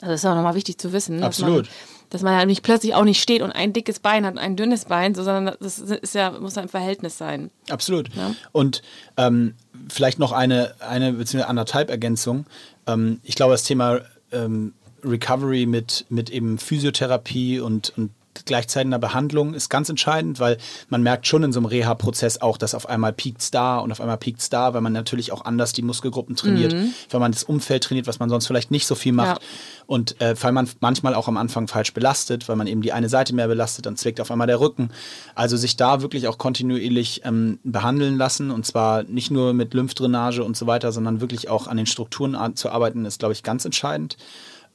Also 0.00 0.12
das 0.12 0.20
ist 0.20 0.26
auch 0.26 0.34
nochmal 0.34 0.54
wichtig 0.54 0.78
zu 0.78 0.92
wissen. 0.92 1.20
dass 1.20 1.40
Absolut. 1.40 1.64
Man, 1.66 1.74
dass 2.10 2.22
man 2.22 2.36
halt 2.36 2.46
nicht 2.46 2.62
plötzlich 2.62 2.94
auch 2.94 3.04
nicht 3.04 3.20
steht 3.20 3.42
und 3.42 3.50
ein 3.52 3.72
dickes 3.72 3.98
Bein 3.98 4.26
hat 4.26 4.34
und 4.34 4.38
ein 4.38 4.56
dünnes 4.56 4.84
Bein, 4.84 5.14
so, 5.14 5.24
sondern 5.24 5.56
das 5.60 5.78
ist 5.78 6.14
ja, 6.14 6.30
muss 6.32 6.54
ja 6.54 6.62
im 6.62 6.68
Verhältnis 6.68 7.18
sein. 7.18 7.50
Absolut. 7.70 8.10
Und 8.52 8.82
ähm, 9.16 9.54
vielleicht 9.88 10.18
noch 10.18 10.32
eine, 10.32 10.74
eine 10.80 11.12
beziehungsweise 11.12 11.48
anderthalb 11.48 11.90
Ergänzung. 11.90 12.46
Ähm, 12.86 13.20
ich 13.22 13.34
glaube, 13.34 13.54
das 13.54 13.64
Thema 13.64 14.00
ähm, 14.32 14.74
Recovery 15.04 15.66
mit, 15.66 16.06
mit 16.08 16.30
eben 16.30 16.58
Physiotherapie 16.58 17.60
und, 17.60 17.92
und 17.96 18.10
gleichzeitiger 18.44 18.98
Behandlung 18.98 19.54
ist 19.54 19.70
ganz 19.70 19.88
entscheidend, 19.88 20.40
weil 20.40 20.58
man 20.88 21.02
merkt 21.02 21.26
schon 21.26 21.42
in 21.42 21.52
so 21.52 21.60
einem 21.60 21.66
Reha-Prozess 21.66 22.40
auch, 22.40 22.58
dass 22.58 22.74
auf 22.74 22.88
einmal 22.88 23.12
piekt 23.12 23.54
da 23.54 23.78
und 23.78 23.92
auf 23.92 24.00
einmal 24.00 24.18
piekt 24.18 24.52
da, 24.52 24.74
weil 24.74 24.80
man 24.80 24.92
natürlich 24.92 25.32
auch 25.32 25.44
anders 25.44 25.72
die 25.72 25.82
Muskelgruppen 25.82 26.36
trainiert, 26.36 26.74
weil 27.10 27.20
man 27.20 27.32
das 27.32 27.44
Umfeld 27.44 27.84
trainiert, 27.84 28.06
was 28.06 28.18
man 28.18 28.28
sonst 28.28 28.46
vielleicht 28.46 28.70
nicht 28.70 28.86
so 28.86 28.94
viel 28.94 29.12
macht. 29.12 29.40
Ja. 29.40 29.48
Und 29.86 30.20
äh, 30.20 30.34
weil 30.40 30.52
man 30.52 30.68
manchmal 30.80 31.14
auch 31.14 31.28
am 31.28 31.36
Anfang 31.36 31.68
falsch 31.68 31.94
belastet, 31.94 32.48
weil 32.48 32.56
man 32.56 32.66
eben 32.66 32.82
die 32.82 32.92
eine 32.92 33.08
Seite 33.08 33.34
mehr 33.34 33.48
belastet, 33.48 33.86
dann 33.86 33.96
zwickt 33.96 34.20
auf 34.20 34.30
einmal 34.30 34.46
der 34.48 34.60
Rücken. 34.60 34.90
Also 35.34 35.56
sich 35.56 35.76
da 35.76 36.02
wirklich 36.02 36.28
auch 36.28 36.38
kontinuierlich 36.38 37.22
ähm, 37.24 37.58
behandeln 37.62 38.16
lassen 38.16 38.50
und 38.50 38.66
zwar 38.66 39.04
nicht 39.04 39.30
nur 39.30 39.54
mit 39.54 39.74
Lymphdrainage 39.74 40.42
und 40.42 40.56
so 40.56 40.66
weiter, 40.66 40.92
sondern 40.92 41.20
wirklich 41.20 41.48
auch 41.48 41.68
an 41.68 41.76
den 41.76 41.86
Strukturen 41.86 42.56
zu 42.56 42.70
arbeiten, 42.70 43.04
ist, 43.04 43.20
glaube 43.20 43.32
ich, 43.32 43.42
ganz 43.42 43.64
entscheidend. 43.64 44.16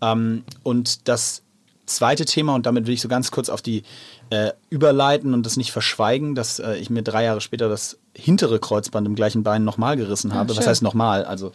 Ähm, 0.02 0.44
und 0.64 1.08
das 1.08 1.44
zweite 1.86 2.26
Thema, 2.26 2.56
und 2.56 2.66
damit 2.66 2.88
will 2.88 2.94
ich 2.94 3.02
so 3.02 3.08
ganz 3.08 3.32
kurz 3.32 3.50
auf 3.50 3.62
die 3.62 3.84
äh, 4.30 4.52
überleiten 4.70 5.34
und 5.34 5.46
das 5.46 5.58
nicht 5.58 5.72
verschweigen, 5.72 6.36
dass 6.36 6.60
äh, 6.60 6.78
ich 6.78 6.90
mir 6.90 7.04
drei 7.04 7.26
Jahre 7.26 7.42
später 7.42 7.68
das 7.68 7.98
hintere 8.16 8.60
Kreuzband 8.60 9.06
im 9.06 9.16
gleichen 9.16 9.44
Bein 9.44 9.64
nochmal 9.64 9.98
gerissen 9.98 10.34
habe. 10.34 10.50
Was 10.50 10.58
schön. 10.58 10.68
heißt 10.68 10.82
nochmal? 10.82 11.26
Also 11.26 11.52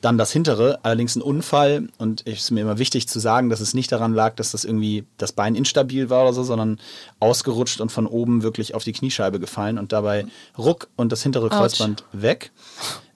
dann 0.00 0.18
das 0.18 0.32
hintere, 0.32 0.78
allerdings 0.82 1.16
ein 1.16 1.22
Unfall. 1.22 1.88
Und 1.98 2.26
es 2.26 2.40
ist 2.40 2.50
mir 2.50 2.62
immer 2.62 2.78
wichtig 2.78 3.08
zu 3.08 3.20
sagen, 3.20 3.50
dass 3.50 3.60
es 3.60 3.74
nicht 3.74 3.92
daran 3.92 4.14
lag, 4.14 4.36
dass 4.36 4.52
das 4.52 4.64
irgendwie 4.64 5.04
das 5.18 5.32
Bein 5.32 5.54
instabil 5.54 6.08
war 6.10 6.22
oder 6.22 6.32
so, 6.32 6.42
sondern 6.44 6.78
ausgerutscht 7.20 7.80
und 7.80 7.92
von 7.92 8.06
oben 8.06 8.42
wirklich 8.42 8.74
auf 8.74 8.84
die 8.84 8.92
Kniescheibe 8.92 9.38
gefallen 9.38 9.78
und 9.78 9.92
dabei 9.92 10.26
ruck 10.56 10.88
und 10.96 11.12
das 11.12 11.22
hintere 11.22 11.50
Kreuzband 11.50 12.04
weg. 12.12 12.52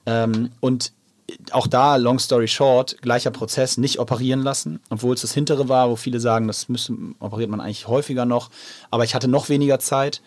Ähm, 0.06 0.50
und 0.60 0.92
auch 1.50 1.66
da, 1.66 1.96
long 1.96 2.18
story 2.18 2.48
short, 2.48 3.00
gleicher 3.02 3.30
Prozess, 3.30 3.76
nicht 3.76 3.98
operieren 3.98 4.42
lassen, 4.42 4.80
obwohl 4.90 5.14
es 5.14 5.22
das 5.22 5.34
hintere 5.34 5.68
war, 5.68 5.90
wo 5.90 5.96
viele 5.96 6.20
sagen, 6.20 6.46
das 6.46 6.68
müsste, 6.68 6.94
operiert 7.18 7.50
man 7.50 7.60
eigentlich 7.60 7.86
häufiger 7.86 8.24
noch. 8.24 8.50
Aber 8.90 9.04
ich 9.04 9.14
hatte 9.14 9.28
noch 9.28 9.48
weniger 9.48 9.78
Zeit, 9.78 10.22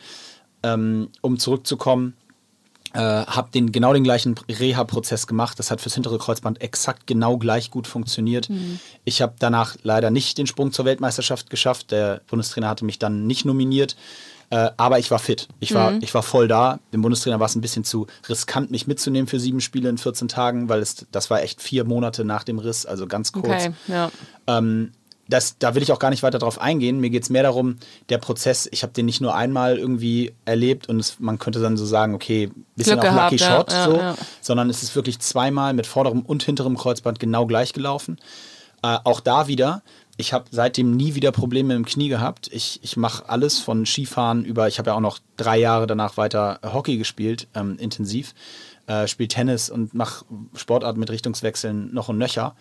ähm, 0.63 1.09
um 1.21 1.39
zurückzukommen. 1.39 2.15
Äh, 2.93 2.99
habe 2.99 3.51
den 3.51 3.71
genau 3.71 3.93
den 3.93 4.03
gleichen 4.03 4.35
Reha-Prozess 4.49 5.25
gemacht. 5.25 5.57
Das 5.59 5.71
hat 5.71 5.79
fürs 5.79 5.93
hintere 5.93 6.17
Kreuzband 6.17 6.61
exakt 6.61 7.07
genau 7.07 7.37
gleich 7.37 7.71
gut 7.71 7.87
funktioniert. 7.87 8.49
Ich 9.05 9.21
habe 9.21 9.35
danach 9.39 9.77
leider 9.81 10.11
nicht 10.11 10.37
den 10.37 10.45
Sprung 10.45 10.73
zur 10.73 10.83
Weltmeisterschaft 10.83 11.49
geschafft. 11.49 11.91
Der 11.91 12.21
Bundestrainer 12.29 12.67
hatte 12.67 12.83
mich 12.83 12.99
dann 12.99 13.27
nicht 13.27 13.45
nominiert. 13.45 13.95
Äh, 14.51 14.69
aber 14.75 14.99
ich 14.99 15.09
war 15.09 15.19
fit. 15.19 15.47
Ich 15.61 15.73
war, 15.73 15.93
ich 16.01 16.13
war 16.13 16.23
voll 16.23 16.49
da. 16.49 16.79
Dem 16.91 17.01
Bundestrainer 17.01 17.39
war 17.39 17.45
es 17.45 17.55
ein 17.55 17.61
bisschen 17.61 17.85
zu 17.85 18.07
riskant, 18.27 18.69
mich 18.69 18.85
mitzunehmen 18.85 19.25
für 19.25 19.39
sieben 19.39 19.61
Spiele 19.61 19.87
in 19.87 19.97
14 19.97 20.27
Tagen, 20.27 20.67
weil 20.67 20.81
es, 20.81 21.07
das 21.09 21.29
war 21.29 21.41
echt 21.41 21.61
vier 21.61 21.85
Monate 21.85 22.25
nach 22.25 22.43
dem 22.43 22.59
Riss, 22.59 22.85
also 22.85 23.07
ganz 23.07 23.31
kurz. 23.31 23.45
Okay, 23.45 23.71
ja. 23.87 24.11
Ähm, 24.47 24.91
das, 25.29 25.57
da 25.57 25.73
will 25.73 25.81
ich 25.81 25.93
auch 25.93 25.99
gar 25.99 26.09
nicht 26.09 26.21
weiter 26.21 26.37
drauf 26.37 26.59
eingehen. 26.59 26.99
Mir 26.99 27.09
geht 27.09 27.23
es 27.23 27.29
mehr 27.29 27.43
darum, 27.43 27.77
der 28.09 28.17
Prozess, 28.17 28.67
ich 28.73 28.83
habe 28.83 28.91
den 28.91 29.05
nicht 29.05 29.21
nur 29.21 29.33
einmal 29.33 29.77
irgendwie 29.79 30.33
erlebt 30.43 30.89
und 30.89 30.99
es, 30.99 31.21
man 31.21 31.39
könnte 31.39 31.61
dann 31.61 31.77
so 31.77 31.85
sagen, 31.85 32.13
okay, 32.13 32.51
bisschen 32.75 32.99
Glück 32.99 33.13
auch 33.13 33.23
Lucky 33.23 33.37
gehabt, 33.37 33.71
Shot, 33.71 33.71
ja, 33.71 33.85
so, 33.85 33.95
ja. 33.95 34.15
sondern 34.41 34.69
es 34.69 34.83
ist 34.83 34.93
wirklich 34.97 35.19
zweimal 35.19 35.73
mit 35.73 35.87
vorderem 35.87 36.23
und 36.23 36.43
hinterem 36.43 36.77
Kreuzband 36.77 37.21
genau 37.21 37.45
gleich 37.45 37.71
gelaufen. 37.71 38.17
Äh, 38.83 38.97
auch 39.05 39.21
da 39.21 39.47
wieder, 39.47 39.81
ich 40.21 40.31
habe 40.31 40.45
seitdem 40.51 40.95
nie 40.95 41.15
wieder 41.15 41.31
Probleme 41.31 41.73
im 41.75 41.83
Knie 41.83 42.07
gehabt. 42.07 42.49
Ich, 42.53 42.79
ich 42.83 42.95
mache 42.95 43.27
alles 43.27 43.59
von 43.59 43.85
Skifahren 43.85 44.45
über, 44.45 44.67
ich 44.67 44.79
habe 44.79 44.91
ja 44.91 44.95
auch 44.95 45.01
noch 45.01 45.19
drei 45.35 45.57
Jahre 45.57 45.87
danach 45.87 46.15
weiter 46.15 46.59
Hockey 46.63 46.97
gespielt, 46.97 47.47
ähm, 47.55 47.77
intensiv, 47.77 48.33
äh, 48.87 49.07
spiele 49.07 49.27
Tennis 49.27 49.69
und 49.69 49.93
mache 49.93 50.23
Sportarten 50.55 50.99
mit 50.99 51.09
Richtungswechseln 51.09 51.93
noch 51.93 52.07
und 52.07 52.19
nöcher. 52.19 52.55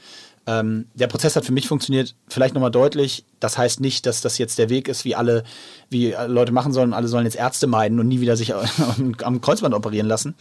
Ähm, 0.47 0.87
der 0.95 1.07
Prozess 1.07 1.37
hat 1.37 1.45
für 1.45 1.53
mich 1.53 1.69
funktioniert, 1.69 2.15
vielleicht 2.29 2.55
nochmal 2.55 2.71
deutlich. 2.71 3.25
Das 3.41 3.59
heißt 3.59 3.81
nicht, 3.81 4.07
dass 4.07 4.21
das 4.21 4.39
jetzt 4.39 4.59
der 4.59 4.69
Weg 4.71 4.89
ist, 4.89 5.05
wie 5.05 5.15
alle, 5.15 5.45
wie 5.91 6.15
Leute 6.27 6.53
machen 6.53 6.73
sollen. 6.73 6.95
Alle 6.95 7.09
sollen 7.09 7.25
jetzt 7.25 7.37
Ärzte 7.37 7.67
meiden 7.67 8.01
und 8.01 8.09
nie 8.09 8.21
wieder 8.21 8.37
sich 8.37 8.55
am 9.25 9.41
Kreuzband 9.41 9.75
operieren 9.75 10.09
lassen. 10.09 10.35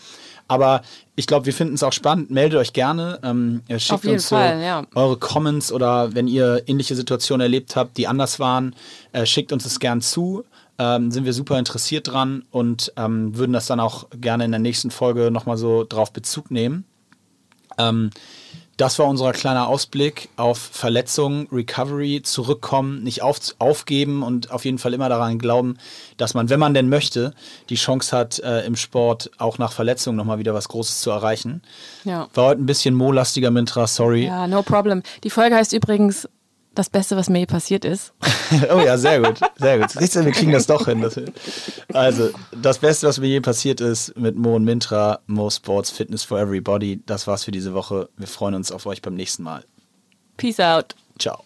Aber 0.47 0.81
ich 1.15 1.27
glaube, 1.27 1.45
wir 1.45 1.53
finden 1.53 1.75
es 1.75 1.83
auch 1.83 1.93
spannend. 1.93 2.31
Meldet 2.31 2.59
euch 2.59 2.73
gerne. 2.73 3.19
Ähm, 3.23 3.62
schickt 3.77 4.05
uns 4.05 4.29
so 4.29 4.35
Fall, 4.35 4.62
ja. 4.62 4.83
eure 4.95 5.17
Comments 5.17 5.71
oder 5.71 6.15
wenn 6.15 6.27
ihr 6.27 6.63
ähnliche 6.65 6.95
Situationen 6.95 7.41
erlebt 7.41 7.75
habt, 7.75 7.97
die 7.97 8.07
anders 8.07 8.39
waren, 8.39 8.75
äh, 9.12 9.25
schickt 9.25 9.51
uns 9.51 9.63
das 9.63 9.79
gern 9.79 10.01
zu. 10.01 10.43
Ähm, 10.79 11.12
sind 11.12 11.25
wir 11.25 11.33
super 11.33 11.59
interessiert 11.59 12.07
dran 12.07 12.45
und 12.51 12.93
ähm, 12.95 13.38
würden 13.38 13.51
das 13.53 13.67
dann 13.67 13.79
auch 13.79 14.07
gerne 14.12 14.45
in 14.45 14.51
der 14.51 14.62
nächsten 14.62 14.91
Folge 14.91 15.29
nochmal 15.29 15.57
so 15.57 15.85
drauf 15.88 16.12
Bezug 16.13 16.51
nehmen. 16.51 16.85
Ähm, 17.77 18.09
das 18.79 18.97
war 18.97 19.07
unser 19.07 19.33
kleiner 19.33 19.67
Ausblick 19.67 20.29
auf 20.37 20.57
Verletzungen, 20.57 21.49
Recovery, 21.51 22.21
zurückkommen, 22.23 23.03
nicht 23.03 23.21
auf, 23.21 23.37
aufgeben 23.59 24.23
und 24.23 24.51
auf 24.51 24.63
jeden 24.63 24.77
Fall 24.77 24.93
immer 24.93 25.09
daran 25.09 25.37
glauben, 25.37 25.77
dass 26.15 26.33
man, 26.33 26.49
wenn 26.49 26.61
man 26.61 26.73
denn 26.73 26.87
möchte, 26.87 27.33
die 27.67 27.75
Chance 27.75 28.15
hat, 28.15 28.39
äh, 28.39 28.61
im 28.61 28.77
Sport 28.77 29.31
auch 29.37 29.57
nach 29.57 29.73
Verletzungen 29.73 30.15
nochmal 30.15 30.39
wieder 30.39 30.53
was 30.53 30.69
Großes 30.69 31.01
zu 31.01 31.09
erreichen. 31.09 31.61
Ja. 32.05 32.29
War 32.33 32.45
heute 32.45 32.61
ein 32.61 32.67
bisschen 32.67 32.95
molastiger 32.95 33.51
Mintra, 33.51 33.85
sorry. 33.85 34.27
Ja, 34.27 34.47
no 34.47 34.63
problem. 34.63 35.03
Die 35.25 35.29
Folge 35.29 35.57
heißt 35.57 35.73
übrigens 35.73 36.29
das 36.75 36.89
Beste, 36.89 37.15
was 37.17 37.29
mir 37.29 37.39
je 37.39 37.45
passiert 37.45 37.86
ist. 37.86 38.13
oh 38.73 38.79
ja, 38.79 38.97
sehr 38.97 39.21
gut, 39.21 39.39
sehr 39.58 39.79
gut. 39.79 39.89
Siehst 39.91 40.15
du, 40.15 40.23
wir 40.23 40.32
kriegen 40.32 40.51
das 40.51 40.67
doch 40.67 40.86
hin. 40.86 41.01
Das, 41.01 41.19
also, 41.93 42.29
das 42.51 42.79
Beste, 42.79 43.08
was 43.08 43.19
mir 43.19 43.27
je 43.27 43.41
passiert 43.41 43.82
ist 43.82 44.17
mit 44.17 44.36
Mo 44.36 44.55
und 44.55 44.63
Mintra, 44.63 45.19
Mo 45.27 45.49
Sports 45.49 45.91
Fitness 45.91 46.23
for 46.23 46.39
Everybody. 46.39 47.01
Das 47.05 47.27
war's 47.27 47.43
für 47.43 47.51
diese 47.51 47.73
Woche. 47.73 48.10
Wir 48.17 48.27
freuen 48.27 48.55
uns 48.55 48.71
auf 48.71 48.86
euch 48.86 49.01
beim 49.01 49.15
nächsten 49.15 49.43
Mal. 49.43 49.63
Peace 50.38 50.60
out. 50.60 50.95
Ciao. 51.17 51.43